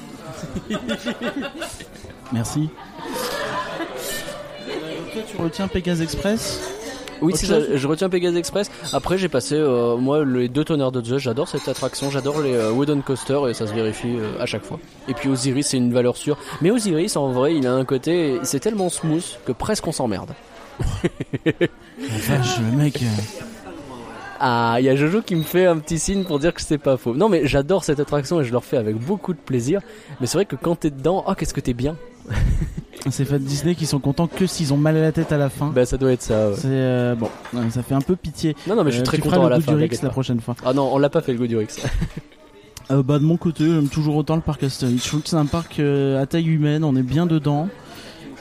Merci. 2.33 2.69
toi, 5.13 5.23
tu 5.27 5.37
retiens 5.37 5.69
Pegasus 5.69 6.03
Express? 6.03 6.61
Oui, 7.23 7.35
c'est 7.37 7.47
ça, 7.47 7.77
je 7.77 7.87
retiens 7.87 8.09
Pegasus 8.09 8.39
Express. 8.39 8.71
Après, 8.93 9.19
j'ai 9.19 9.29
passé, 9.29 9.55
euh, 9.57 9.97
moi, 9.97 10.25
les 10.25 10.49
deux 10.49 10.65
tonnerres 10.65 10.93
de 10.93 11.05
Zeus. 11.05 11.21
J'adore 11.21 11.49
cette 11.49 11.69
attraction, 11.69 12.11
j'adore 12.11 12.41
les 12.41 12.55
euh, 12.55 12.71
Wooden 12.71 13.03
Coaster 13.03 13.41
et 13.49 13.55
ça 13.55 13.67
se 13.67 13.75
vérifie 13.75 14.17
euh, 14.17 14.41
à 14.41 14.47
chaque 14.47 14.65
fois. 14.65 14.79
Et 15.09 15.15
puis 15.15 15.29
Osiris, 15.29 15.67
c'est 15.67 15.77
une 15.77 15.93
valeur 15.93 16.17
sûre. 16.17 16.39
Mais 16.63 16.71
Osiris, 16.71 17.17
en 17.17 17.31
vrai, 17.33 17.57
il 17.57 17.67
a 17.67 17.75
un 17.75 17.85
côté, 17.85 18.39
c'est 18.43 18.61
tellement 18.61 18.89
smooth 18.89 19.39
que 19.45 19.53
presque 19.53 19.87
on 19.87 19.93
s'emmerde. 19.93 20.31
Vache, 21.99 22.59
le 22.61 22.77
mec. 22.77 23.03
euh, 23.03 23.07
Ah, 24.41 24.77
il 24.79 24.85
y 24.85 24.89
a 24.89 24.97
Jojo 24.97 25.21
qui 25.23 25.35
me 25.35 25.43
fait 25.43 25.67
un 25.67 25.79
petit 25.79 25.99
signe 25.99 26.25
pour 26.25 26.39
dire 26.39 26.55
que 26.55 26.63
c'est 26.63 26.79
pas 26.79 26.97
faux. 26.97 27.15
Non, 27.15 27.29
mais 27.29 27.47
j'adore 27.47 27.85
cette 27.85 28.01
attraction 28.01 28.41
et 28.41 28.45
je 28.45 28.51
le 28.51 28.57
refais 28.59 28.77
avec 28.79 28.97
beaucoup 28.97 29.33
de 29.35 29.39
plaisir. 29.39 29.81
Mais 30.21 30.27
c'est 30.27 30.39
vrai 30.39 30.47
que 30.47 30.57
quand 30.57 30.77
t'es 30.77 30.91
dedans, 30.91 31.25
oh, 31.27 31.35
qu'est-ce 31.35 31.55
que 31.55 31.61
t'es 31.61 31.75
bien. 31.75 31.97
C'est 33.09 33.25
fait 33.25 33.39
Disney 33.39 33.75
qui 33.75 33.87
sont 33.87 33.99
contents 33.99 34.27
que 34.27 34.47
s'ils 34.47 34.75
ont 34.75 34.77
mal 34.77 34.95
à 34.95 35.01
la 35.01 35.11
tête 35.11 35.33
à 35.33 35.39
la 35.39 35.49
fin. 35.49 35.69
Bah, 35.75 35.87
ça 35.87 35.97
doit 35.97 36.13
être 36.13 36.21
ça. 36.21 36.51
ouais. 36.51 36.55
C'est 36.57 36.67
euh, 36.69 37.15
bon, 37.15 37.31
ouais, 37.55 37.71
ça 37.71 37.83
fait 37.83 37.95
un 37.95 38.03
peu 38.03 38.15
pitié. 38.15 38.55
Non, 38.67 38.77
non, 38.77 38.85
mais 38.85 38.91
je 38.91 38.97
suis 38.97 39.01
Euh, 39.01 39.07
très 39.07 39.17
tu 39.17 39.23
content 39.23 39.47
à 39.47 39.49
la 39.49 39.59
fin. 39.59 39.73
du 39.73 39.79
Rix 39.79 39.85
t'inquiète 39.89 40.03
la 40.03 40.11
prochaine 40.11 40.39
fois. 40.41 40.55
Ah 40.67 40.75
non, 40.75 40.91
on 40.93 40.99
l'a 40.99 41.09
pas 41.09 41.23
fait 41.23 41.33
le 41.33 41.39
goût 41.39 41.47
du 41.47 41.57
Rix. 41.57 41.69
Euh, 42.91 43.05
bah 43.05 43.21
de 43.21 43.25
mon 43.25 43.37
côté, 43.37 43.65
j'aime 43.67 43.87
toujours 43.89 44.17
autant 44.17 44.35
le 44.35 44.43
parc 44.43 44.65
Astérix. 44.65 45.05
Je 45.05 45.09
trouve 45.09 45.23
que 45.23 45.29
c'est 45.29 45.37
un 45.37 45.47
parc 45.47 45.79
euh, 45.79 46.21
à 46.21 46.27
taille 46.27 46.49
humaine, 46.49 46.83
on 46.83 46.97
est 46.97 47.05
bien 47.05 47.25
dedans. 47.25 47.69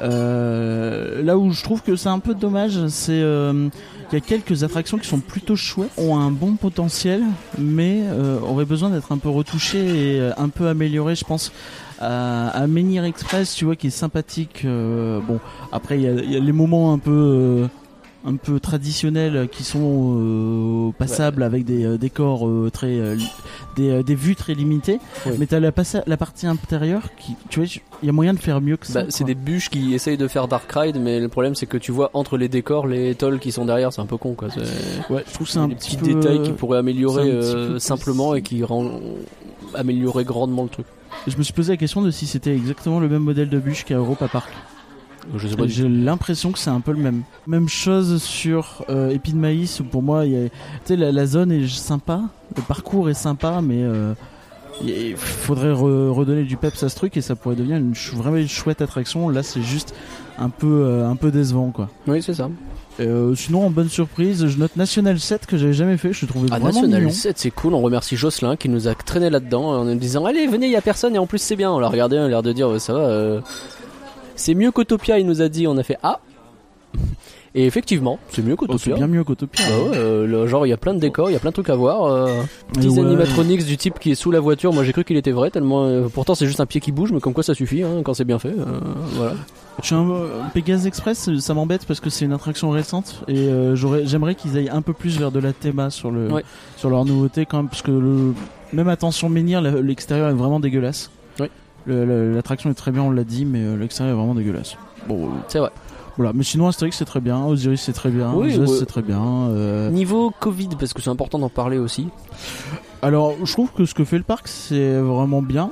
Euh, 0.02 1.22
là 1.24 1.38
où 1.38 1.52
je 1.52 1.64
trouve 1.64 1.82
que 1.82 1.96
c'est 1.96 2.10
un 2.10 2.20
peu 2.20 2.34
dommage, 2.34 2.88
c'est 2.88 3.22
euh, 3.22 3.70
qu'il 4.10 4.20
y 4.20 4.22
a 4.22 4.26
quelques 4.26 4.64
attractions 4.64 4.98
qui 4.98 5.08
sont 5.08 5.20
plutôt 5.20 5.56
chouettes, 5.56 5.92
ont 5.98 6.18
un 6.18 6.32
bon 6.32 6.56
potentiel, 6.56 7.24
mais 7.58 8.02
euh, 8.04 8.40
auraient 8.40 8.66
besoin 8.66 8.90
d'être 8.90 9.12
un 9.12 9.18
peu 9.18 9.30
retouchées 9.30 10.16
et 10.16 10.20
euh, 10.20 10.32
un 10.38 10.50
peu 10.50 10.68
améliorées, 10.68 11.16
je 11.16 11.26
pense. 11.26 11.52
À, 12.02 12.48
à 12.50 12.68
Menhir 12.68 13.04
Express, 13.04 13.56
tu 13.56 13.66
vois, 13.66 13.76
qui 13.76 13.88
est 13.88 13.90
sympathique. 13.90 14.66
bon, 14.66 15.40
après 15.74 16.00
il 16.00 16.04
y 16.04 16.34
y 16.34 16.38
a 16.38 16.40
les 16.40 16.52
moments 16.54 16.94
un 16.94 16.98
peu 16.98 17.68
un 18.26 18.36
peu 18.36 18.60
traditionnels 18.60 19.48
qui 19.50 19.64
sont 19.64 20.18
euh, 20.20 20.92
passables 20.98 21.42
avec 21.42 21.64
des 21.64 21.86
euh, 21.86 21.98
décors 21.98 22.48
euh, 22.48 22.70
très 22.72 22.98
des, 23.78 24.04
des 24.04 24.16
vues 24.16 24.36
très 24.36 24.54
limitées 24.54 25.00
Oui. 25.26 25.34
mais 25.40 25.46
t'as 25.46 25.60
la, 25.62 25.72
la 26.06 26.18
partie 26.18 26.46
intérieure 26.46 27.04
qui 27.18 27.36
tu 27.50 27.60
vois 27.62 27.70
il 28.04 28.06
y 28.06 28.10
a 28.10 28.12
moyen 28.12 28.34
de 28.34 28.40
faire 28.40 28.60
mieux 28.60 28.76
que 28.76 28.86
ça 28.88 29.04
Bah, 29.04 29.08
c'est 29.10 29.24
des 29.24 29.36
bûches 29.36 29.70
qui 29.70 29.94
essayent 29.94 30.18
de 30.18 30.28
faire 30.28 30.48
Dark 30.50 30.70
Ride, 30.72 30.98
mais 31.00 31.20
le 31.22 31.30
problème 31.30 31.56
c'est 31.56 31.66
que 31.66 31.78
tu 31.78 31.92
vois 31.94 32.10
entre 32.14 32.38
les 32.38 32.50
décors 32.50 32.88
les 32.88 33.16
tolls 33.16 33.40
qui 33.40 33.52
sont 33.54 33.64
derrière, 33.66 33.94
c'est 33.94 34.02
un 34.02 34.06
peu 34.06 34.18
con 34.18 34.34
quoi. 34.34 34.50
Ouais 35.10 35.24
je 35.28 35.34
trouve 35.34 35.48
c'est 35.48 35.60
un 35.60 35.70
petit 35.70 35.96
peu- 35.96 36.06
détails 36.14 36.44
qui 36.44 36.52
pourraient 36.52 36.80
améliorer 36.80 37.80
simplement 37.80 38.36
et 38.36 38.42
qui 38.42 38.64
rend 38.66 39.00
améliorer 39.76 40.26
grandement 40.26 40.64
le 40.64 40.70
truc. 40.70 40.86
je 41.28 41.38
me 41.38 41.44
suis 41.44 41.54
posé 41.54 41.72
la 41.74 41.78
question 41.78 42.02
de 42.02 42.12
si 42.12 42.28
c'était 42.28 42.54
exactement 42.54 43.00
le 43.00 43.08
même 43.08 43.24
modèle 43.24 43.50
de 43.50 43.60
bûche 43.60 43.86
qu'à 43.86 43.96
Europa 43.96 44.28
Park 44.28 44.50
Je 45.38 45.48
sais 45.48 45.56
pas 45.56 45.66
du 45.66 45.72
j'ai 45.72 45.88
l'impression 45.88 46.52
que 46.52 46.60
c'est 46.60 46.70
un 46.70 46.80
peu 46.82 46.92
le 46.92 46.98
même 46.98 47.22
même 47.48 47.70
chose 47.70 48.22
sur 48.22 48.84
euh, 48.90 49.10
Épi 49.10 49.32
de 49.34 49.38
Maïs 49.38 49.80
où 49.80 49.84
pour 49.84 50.02
moi 50.02 50.26
y 50.26 50.36
a 50.36 50.96
la, 50.96 51.12
la 51.12 51.26
zone 51.26 51.52
est 51.52 51.68
sympa 51.68 52.22
le 52.56 52.62
parcours 52.64 53.10
est 53.10 53.14
sympa 53.14 53.62
mais 53.62 53.84
euh, 53.84 54.14
il 54.84 55.16
faudrait 55.18 55.72
re- 55.72 56.10
redonner 56.10 56.44
du 56.44 56.58
peps 56.58 56.82
à 56.84 56.90
ce 56.90 56.96
truc 56.96 57.16
et 57.18 57.22
ça 57.22 57.36
pourrait 57.36 57.56
devenir 57.56 57.78
une 57.78 57.94
vraiment 58.16 58.38
une 58.38 58.48
chouette 58.48 58.82
attraction 58.82 59.30
là 59.30 59.44
c'est 59.44 59.62
juste 59.62 59.94
un 60.40 60.50
peu 60.50 60.84
euh, 60.86 61.08
un 61.10 61.16
peu 61.16 61.32
décevant 61.32 61.70
quoi 61.72 61.90
Oui, 62.08 62.24
c'est 62.24 62.34
ça. 62.34 62.50
Euh, 63.02 63.34
sinon, 63.36 63.66
en 63.66 63.70
bonne 63.70 63.88
surprise, 63.88 64.46
je 64.48 64.58
note 64.58 64.76
National 64.76 65.18
7 65.20 65.46
que 65.46 65.58
j'avais 65.58 65.72
jamais 65.74 65.96
fait. 65.96 66.12
Je 66.12 66.26
trouvais 66.26 66.48
Ah, 66.52 66.60
vraiment 66.60 66.74
National 66.82 67.02
mignon. 67.04 67.14
7, 67.14 67.38
c'est 67.40 67.52
cool. 67.52 67.74
On 67.74 67.80
remercie 67.82 68.18
Jocelyn 68.18 68.58
qui 68.58 68.68
nous 68.68 68.90
a 68.90 68.96
traîné 68.96 69.30
là-dedans 69.30 69.64
en 69.72 69.86
nous 69.86 69.96
disant 69.96 70.26
Allez, 70.26 70.48
venez, 70.48 70.66
il 70.66 70.72
y 70.74 70.76
a 70.78 70.82
personne 70.82 71.16
et 71.16 71.18
en 71.18 71.26
plus 71.28 71.38
c'est 71.40 71.56
bien. 71.56 71.72
On 71.72 71.80
l'a 71.80 71.88
regardé, 71.88 72.18
on 72.18 72.24
a 72.26 72.28
l'air 72.28 72.44
de 72.44 72.52
dire 72.52 72.70
Ça 72.82 72.94
va, 72.94 73.00
euh, 73.00 73.40
c'est 74.40 74.56
mieux 74.56 74.72
qu'Utopia. 74.72 75.20
Il 75.20 75.26
nous 75.28 75.42
a 75.42 75.50
dit 75.50 75.68
On 75.68 75.78
a 75.78 75.84
fait 75.84 75.98
Ah 76.04 76.20
Et 77.56 77.66
effectivement, 77.66 78.20
c'est 78.30 78.44
mieux 78.44 78.54
Oh, 78.54 78.58
qu'Utopia. 78.58 78.80
c'est 78.84 78.94
bien 78.94 79.08
mieux 79.08 79.24
qu'Utopia. 79.24 79.66
Bah 79.68 79.76
ouais, 79.92 79.98
euh, 79.98 80.28
le- 80.28 80.46
genre 80.48 80.66
il 80.66 80.70
y 80.70 80.74
a 80.74 80.78
plein 80.78 80.94
de 80.94 81.00
décors, 81.00 81.30
il 81.30 81.34
y 81.34 81.36
a 81.36 81.40
plein 81.40 81.50
de 81.50 81.56
trucs 81.56 81.70
à 81.70 81.76
voir. 81.76 82.04
Euh, 82.06 82.28
Et 82.76 82.78
petits 82.80 82.88
ouais. 82.90 83.00
animatronics 83.00 83.66
du 83.66 83.76
type 83.78 83.98
qui 84.00 84.12
est 84.12 84.16
sous 84.16 84.30
la 84.32 84.40
voiture, 84.40 84.72
moi 84.74 84.84
j'ai 84.84 84.94
cru 84.94 85.04
qu'il 85.04 85.18
était 85.18 85.32
vrai 85.32 85.50
tellement. 85.50 85.86
euh, 85.86 86.08
pourtant 86.14 86.36
c'est 86.36 86.46
juste 86.46 86.60
un 86.60 86.66
pied 86.68 86.80
qui 86.80 86.92
bouge, 86.92 87.12
mais 87.12 87.20
comme 87.20 87.34
quoi 87.34 87.44
ça 87.44 87.54
suffit 87.56 87.82
hein, 87.84 88.02
quand 88.04 88.14
c'est 88.14 88.24
bien 88.26 88.38
fait. 88.40 88.50
euh, 88.58 88.66
voilà. 89.14 89.34
Je 89.82 89.86
suis 89.88 89.96
un, 89.96 90.06
Pegasus 90.54 90.88
Express, 90.88 91.30
ça 91.40 91.54
m'embête 91.54 91.86
parce 91.86 92.00
que 92.02 92.10
c'est 92.10 92.26
une 92.26 92.34
attraction 92.34 92.70
récente 92.70 93.24
et 93.30 93.50
j'aurais, 93.76 94.06
j'aimerais 94.06 94.36
qu'ils 94.36 94.58
aillent 94.58 94.70
un 94.70 94.82
peu 94.82 94.92
plus 94.94 95.18
vers 95.18 95.32
de 95.32 95.40
la 95.40 95.54
théma 95.54 95.90
sur 95.90 96.12
le, 96.12 96.28
Ouais. 96.30 96.44
sur 96.76 96.90
leur 96.90 97.06
nouveauté 97.06 97.46
quand 97.46 97.58
même, 97.58 97.70
parce 97.70 97.82
que 97.82 97.92
le, 97.92 98.34
même 98.74 98.90
attention 98.90 99.30
menhir, 99.30 99.62
le- 99.62 99.80
l'extérieur 99.82 100.30
est 100.30 100.34
vraiment 100.34 100.60
dégueulasse. 100.60 101.10
L'attraction 101.90 102.70
est 102.70 102.76
très 102.76 102.92
bien, 102.92 103.04
on 103.04 103.12
l'a 103.12 103.24
dit, 103.24 103.46
mais 103.46 103.60
euh, 103.64 103.76
l'extérieur 103.78 104.16
est 104.16 104.18
vraiment 104.20 104.36
dégueulasse. 104.36 104.76
Bon, 105.08 105.26
euh, 105.26 105.30
C'est 105.48 105.60
vrai. 105.60 105.72
Voilà, 106.18 106.34
mais 106.34 106.44
sinon 106.44 106.68
Astérix 106.68 106.98
c'est 106.98 107.06
très 107.06 107.22
bien, 107.22 107.46
Osiris 107.46 107.80
c'est 107.82 107.94
très 107.94 108.10
bien, 108.10 108.34
Oui, 108.34 108.52
Zeus 108.52 108.70
ouais. 108.70 108.76
c'est 108.80 108.86
très 108.86 109.02
bien. 109.02 109.22
euh, 109.52 109.90
Niveau 109.90 110.34
Covid, 110.38 110.68
parce 110.78 110.94
que 110.94 111.02
c'est 111.02 111.10
important 111.10 111.40
d'en 111.40 111.48
parler 111.50 111.78
aussi. 111.78 112.10
Alors, 113.02 113.34
je 113.46 113.52
trouve 113.54 113.72
que 113.72 113.86
ce 113.86 113.94
que 113.94 114.04
fait 114.04 114.18
le 114.18 114.24
parc 114.24 114.48
c'est 114.50 114.98
vraiment 115.00 115.42
bien. 115.42 115.72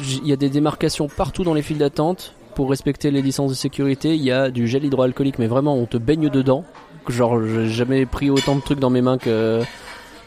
Il 0.00 0.26
y 0.26 0.32
a 0.32 0.36
des 0.36 0.50
démarcations 0.50 1.06
partout 1.08 1.44
dans 1.44 1.54
les 1.54 1.62
files 1.62 1.78
d'attente 1.78 2.34
pour 2.56 2.70
respecter 2.70 3.12
les 3.12 3.22
licences 3.22 3.50
de 3.50 3.54
sécurité. 3.56 4.16
Il 4.16 4.22
y 4.24 4.32
a 4.32 4.50
du 4.50 4.66
gel 4.66 4.84
hydroalcoolique, 4.84 5.38
mais 5.38 5.46
vraiment 5.46 5.76
on 5.76 5.86
te 5.86 5.96
baigne 5.96 6.28
dedans. 6.28 6.64
Genre, 7.06 7.40
j'ai 7.46 7.68
jamais 7.68 8.04
pris 8.06 8.30
autant 8.30 8.56
de 8.56 8.60
trucs 8.62 8.80
dans 8.80 8.90
mes 8.90 9.02
mains 9.02 9.18
que. 9.18 9.60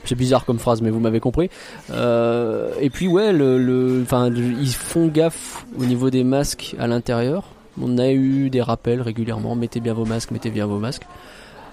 C'est 0.08 0.16
bizarre 0.16 0.46
comme 0.46 0.60
phrase, 0.60 0.82
mais 0.82 0.90
vous 0.90 1.00
m'avez 1.00 1.20
compris. 1.20 1.50
Euh, 1.92 2.72
et 2.80 2.90
puis 2.90 3.08
ouais, 3.08 3.34
le, 3.34 4.00
enfin, 4.04 4.30
ils 4.34 4.68
font 4.74 5.08
gaffe 5.08 5.66
au 5.80 5.86
niveau 5.86 6.10
des 6.10 6.24
masques 6.24 6.76
à 6.80 6.88
l'intérieur. 6.88 7.44
On 7.82 7.98
a 7.98 8.10
eu 8.12 8.50
des 8.50 8.62
rappels 8.62 9.02
régulièrement. 9.02 9.56
Mettez 9.56 9.80
bien 9.80 9.94
vos 9.94 10.06
masques, 10.06 10.32
mettez 10.32 10.50
bien 10.50 10.66
vos 10.66 10.80
masques. 10.80 11.04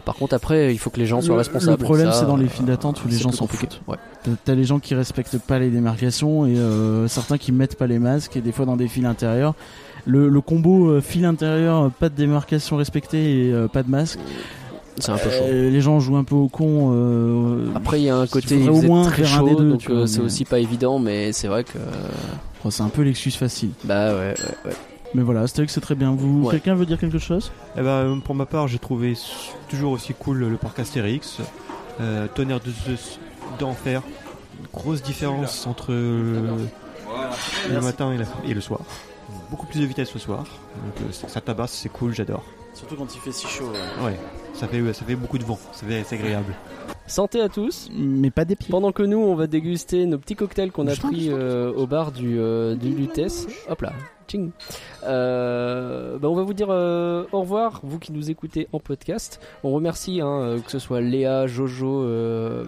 Par 0.05 0.17
contre, 0.17 0.35
après, 0.35 0.75
il 0.75 0.79
faut 0.79 0.91
que 0.91 1.01
les 1.01 1.07
gens 1.07 1.23
soient 1.23 1.31
Le- 1.35 1.39
responsables. 1.39 1.79
Le 1.81 1.85
problème 1.85 2.11
c'est 2.13 2.27
dans 2.27 2.37
les 2.37 2.49
files 2.49 2.67
d'attente 2.67 3.03
où 3.05 3.09
les 3.09 3.17
gens 3.17 3.33
s'en 3.33 3.47
foutent. 3.47 3.81
Ouais. 3.89 3.97
T'as- 4.45 4.55
les 4.55 4.65
gens 4.65 4.79
qui 4.79 4.95
respectent 4.95 5.39
pas 5.39 5.59
les 5.59 5.71
démarcations 5.71 6.45
et 6.45 6.57
euh, 6.59 7.09
certains 7.09 7.39
qui 7.39 7.53
mettent 7.53 7.77
pas 7.77 7.87
les 7.87 7.99
masques 7.99 8.37
et 8.37 8.43
des 8.43 8.53
fois 8.53 8.67
dans 8.67 8.77
des 8.77 8.89
files 8.89 9.07
intérieures. 9.07 9.55
Le, 10.07 10.29
le 10.29 10.41
combo 10.43 10.91
euh, 10.91 11.01
file 11.01 11.25
intérieure, 11.25 11.91
pas 11.99 12.11
de 12.11 12.15
démarcation 12.15 12.77
respectée 12.77 13.47
et 13.49 13.53
euh, 13.55 13.67
pas 13.69 13.83
de 13.83 13.89
masque. 13.91 14.19
C'est 14.99 15.11
un 15.11 15.19
peu 15.19 15.31
chaud. 15.31 15.45
Euh, 15.45 15.71
les 15.71 15.81
gens 15.81 15.99
jouent 16.01 16.17
un 16.17 16.25
peu 16.25 16.35
au 16.37 16.49
con. 16.49 16.93
euh, 16.95 17.67
Après, 17.75 18.01
il 18.01 18.05
y 18.05 18.11
a 18.11 18.17
un 18.17 18.27
côté, 18.27 18.59
il 18.61 18.71
au 18.71 18.81
moins 18.83 19.05
très 19.05 19.23
un 19.23 19.27
chaud, 19.27 19.49
des 19.49 19.55
deux, 19.57 19.71
donc 19.71 19.83
vois, 19.89 19.97
euh, 20.03 20.07
c'est 20.07 20.21
mais- 20.21 20.25
aussi 20.27 20.45
pas 20.45 20.59
évident, 20.61 20.99
mais 20.99 21.33
c'est 21.33 21.49
vrai 21.49 21.65
que. 21.65 21.79
Oh, 22.65 22.71
c'est 22.71 22.83
un 22.83 22.89
peu 22.89 23.03
l'excuse 23.03 23.35
facile. 23.37 23.71
Bah 23.85 24.11
ouais, 24.15 24.19
ouais, 24.19 24.35
ouais. 24.67 24.77
Mais 25.15 25.23
voilà, 25.23 25.41
Astérix 25.43 25.73
c'est 25.75 25.81
très 25.81 25.95
bien. 25.95 26.13
Vous, 26.17 26.45
Ouais. 26.45 26.53
quelqu'un 26.53 26.75
veut 26.75 26.87
dire 26.87 26.99
quelque 26.99 27.19
chose? 27.19 27.53
Eh 27.77 27.83
ben, 27.83 28.21
pour 28.25 28.35
ma 28.35 28.47
part, 28.47 28.69
j'ai 28.69 28.79
trouvé 28.79 29.15
toujours 29.69 29.93
aussi 29.93 30.15
cool 30.15 30.39
le 30.39 30.57
parc 30.57 30.79
Astérix. 30.79 31.39
Euh, 32.01 32.27
tonnerre 32.35 32.61
de 32.61 32.71
Zeus 32.71 33.19
d'enfer. 33.61 34.03
Grosse 34.73 35.03
différence 35.03 35.67
entre 35.67 35.89
euh, 35.93 36.57
le 37.71 37.81
matin 37.81 38.13
et, 38.13 38.19
la- 38.19 38.25
et 38.51 38.55
le 38.55 38.61
soir. 38.61 38.81
Beaucoup 39.51 39.67
plus 39.67 39.81
de 39.81 39.87
vitesse 39.87 40.13
le 40.15 40.21
soir. 40.21 40.39
Donc 40.41 41.09
euh, 41.09 41.13
ça 41.29 41.41
tabasse, 41.41 41.73
c'est 41.73 41.89
cool, 41.91 42.15
j'adore. 42.15 42.45
Surtout 42.75 42.97
quand 42.97 43.15
il 43.15 43.21
fait 43.21 43.33
si 43.33 43.47
chaud. 43.47 43.71
Ouais, 44.05 44.17
ça 44.53 44.67
fait, 44.67 44.93
ça 44.93 45.05
fait 45.05 45.15
beaucoup 45.15 45.39
de 45.39 45.45
vent, 45.45 45.59
ça 45.73 45.87
fait- 45.87 46.03
c'est 46.05 46.17
agréable. 46.17 46.55
Santé 47.07 47.41
à 47.41 47.49
tous. 47.49 47.89
Mais 47.95 48.31
pas 48.31 48.45
des 48.45 48.57
pieds. 48.57 48.71
Pendant 48.71 48.91
que 48.93 49.03
nous, 49.03 49.19
on 49.19 49.35
va 49.35 49.47
déguster 49.47 50.07
nos 50.07 50.19
petits 50.19 50.35
cocktails 50.37 50.73
qu'on 50.73 50.87
a 50.89 50.97
pris 50.97 51.29
euh, 51.31 51.71
au 51.73 51.87
bar 51.87 52.13
du, 52.13 52.39
euh, 52.39 52.75
du 52.77 52.89
Lutèce. 52.91 53.47
Hop 53.69 53.83
là, 53.83 53.93
ching. 54.27 54.51
Euh, 55.05 56.19
bah, 56.19 56.29
on 56.29 56.35
va 56.35 56.43
vous 56.43 56.55
dire 56.55 56.69
euh, 56.71 57.25
au 57.33 57.41
revoir, 57.43 57.81
vous 57.85 57.99
qui 57.99 58.11
nous 58.13 58.31
écoutez 58.31 58.69
en 58.73 58.81
podcast. 58.81 59.39
On 59.63 59.71
remercie 59.73 60.21
hein, 60.23 60.41
euh, 60.41 60.59
que 60.61 60.71
ce 60.71 60.79
soit 60.79 61.01
Léa, 61.03 61.47
Jojo, 61.47 62.03
euh, 62.05 62.65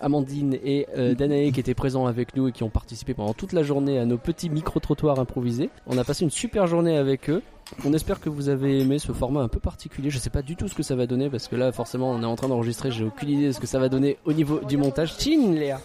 Amandine 0.00 0.54
et 0.64 0.86
euh, 0.98 1.14
Danae 1.14 1.52
qui 1.52 1.60
étaient 1.60 1.74
présents 1.74 2.06
avec 2.06 2.34
nous 2.36 2.48
et 2.48 2.52
qui 2.52 2.64
ont 2.64 2.70
participé 2.70 3.14
pendant 3.14 3.34
toute 3.34 3.52
la 3.52 3.62
journée 3.62 3.98
à 4.00 4.04
nos 4.04 4.18
petits 4.18 4.50
micro-trottoirs 4.50 5.20
improvisés. 5.20 5.70
On 5.86 5.96
a 5.96 6.02
passé 6.04 6.24
une 6.24 6.30
super 6.30 6.66
journée 6.66 6.96
avec 6.98 7.30
eux. 7.30 7.40
On 7.84 7.92
espère 7.92 8.20
que 8.20 8.28
vous 8.28 8.48
avez 8.48 8.80
aimé 8.80 8.98
ce 8.98 9.12
format 9.12 9.40
un 9.40 9.48
peu 9.48 9.58
particulier. 9.58 10.10
Je 10.10 10.18
sais 10.18 10.30
pas 10.30 10.42
du 10.42 10.56
tout 10.56 10.68
ce 10.68 10.74
que 10.74 10.82
ça 10.82 10.94
va 10.94 11.06
donner 11.06 11.28
parce 11.28 11.48
que 11.48 11.56
là, 11.56 11.72
forcément, 11.72 12.10
on 12.10 12.22
est 12.22 12.26
en 12.26 12.36
train 12.36 12.48
d'enregistrer. 12.48 12.90
J'ai 12.90 13.04
aucune 13.04 13.30
idée 13.30 13.46
de 13.48 13.52
ce 13.52 13.60
que 13.60 13.66
ça 13.66 13.78
va 13.78 13.88
donner 13.88 14.18
au 14.24 14.32
niveau 14.32 14.60
du 14.60 14.76
montage. 14.76 15.14
Chin, 15.18 15.52
Léa. 15.52 15.80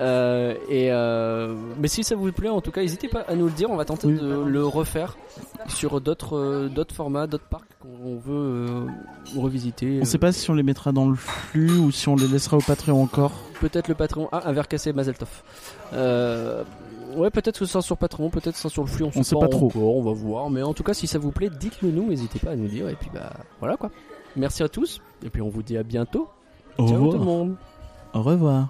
Euh, 0.00 0.54
et 0.68 0.90
euh, 0.90 1.54
mais 1.78 1.88
si 1.88 2.04
ça 2.04 2.14
vous 2.14 2.32
plaît, 2.32 2.48
en 2.48 2.60
tout 2.60 2.70
cas, 2.70 2.80
n'hésitez 2.80 3.08
pas 3.08 3.20
à 3.20 3.34
nous 3.34 3.46
le 3.46 3.52
dire. 3.52 3.70
On 3.70 3.76
va 3.76 3.84
tenter 3.84 4.08
de 4.08 4.44
le 4.44 4.66
refaire 4.66 5.16
sur 5.68 6.00
d'autres 6.00 6.36
euh, 6.36 6.68
d'autres 6.68 6.94
formats, 6.94 7.26
d'autres 7.26 7.48
parcs 7.48 7.68
qu'on 7.80 8.16
veut 8.16 8.86
revisiter. 9.36 9.98
On 10.00 10.04
sait 10.06 10.18
pas 10.18 10.32
si 10.32 10.50
on 10.50 10.54
les 10.54 10.62
mettra 10.62 10.92
dans 10.92 11.08
le 11.08 11.16
flux 11.16 11.78
ou 11.78 11.90
si 11.90 12.08
on 12.08 12.16
les 12.16 12.28
laissera 12.28 12.56
au 12.56 12.62
Patreon 12.62 13.02
encore. 13.02 13.32
Peut-être 13.60 13.88
le 13.88 13.94
Patreon. 13.94 14.28
Ah, 14.32 14.42
un 14.46 14.52
verre 14.52 14.68
cassé, 14.68 14.92
Mazeltov. 14.92 15.42
Ouais, 17.16 17.30
peut-être 17.30 17.58
que 17.58 17.64
ça 17.66 17.72
sera 17.72 17.82
sur 17.82 17.96
Patreon, 17.96 18.30
peut-être 18.30 18.56
sera 18.56 18.68
sur 18.68 18.82
le 18.82 18.88
flux. 18.88 19.04
On, 19.04 19.10
On 19.14 19.22
sait 19.22 19.36
pas 19.36 19.48
trop. 19.48 19.66
encore, 19.66 19.96
on 19.96 20.02
va 20.02 20.12
voir. 20.12 20.50
Mais 20.50 20.62
en 20.62 20.74
tout 20.74 20.82
cas, 20.82 20.94
si 20.94 21.06
ça 21.06 21.18
vous 21.18 21.30
plaît, 21.32 21.50
dites-le 21.50 21.90
nous. 21.90 22.08
N'hésitez 22.08 22.38
pas 22.38 22.50
à 22.52 22.56
nous 22.56 22.68
dire. 22.68 22.88
Et 22.88 22.94
puis, 22.94 23.10
bah, 23.12 23.32
voilà 23.60 23.76
quoi. 23.76 23.90
Merci 24.36 24.62
à 24.62 24.68
tous. 24.68 25.00
Et 25.24 25.30
puis, 25.30 25.42
on 25.42 25.48
vous 25.48 25.62
dit 25.62 25.76
à 25.76 25.82
bientôt. 25.82 26.28
Au 26.78 26.86
Ciao 26.88 26.96
revoir. 26.96 27.12
tout 27.12 27.18
le 27.18 27.24
monde. 27.24 27.56
Au 28.12 28.22
revoir. 28.22 28.68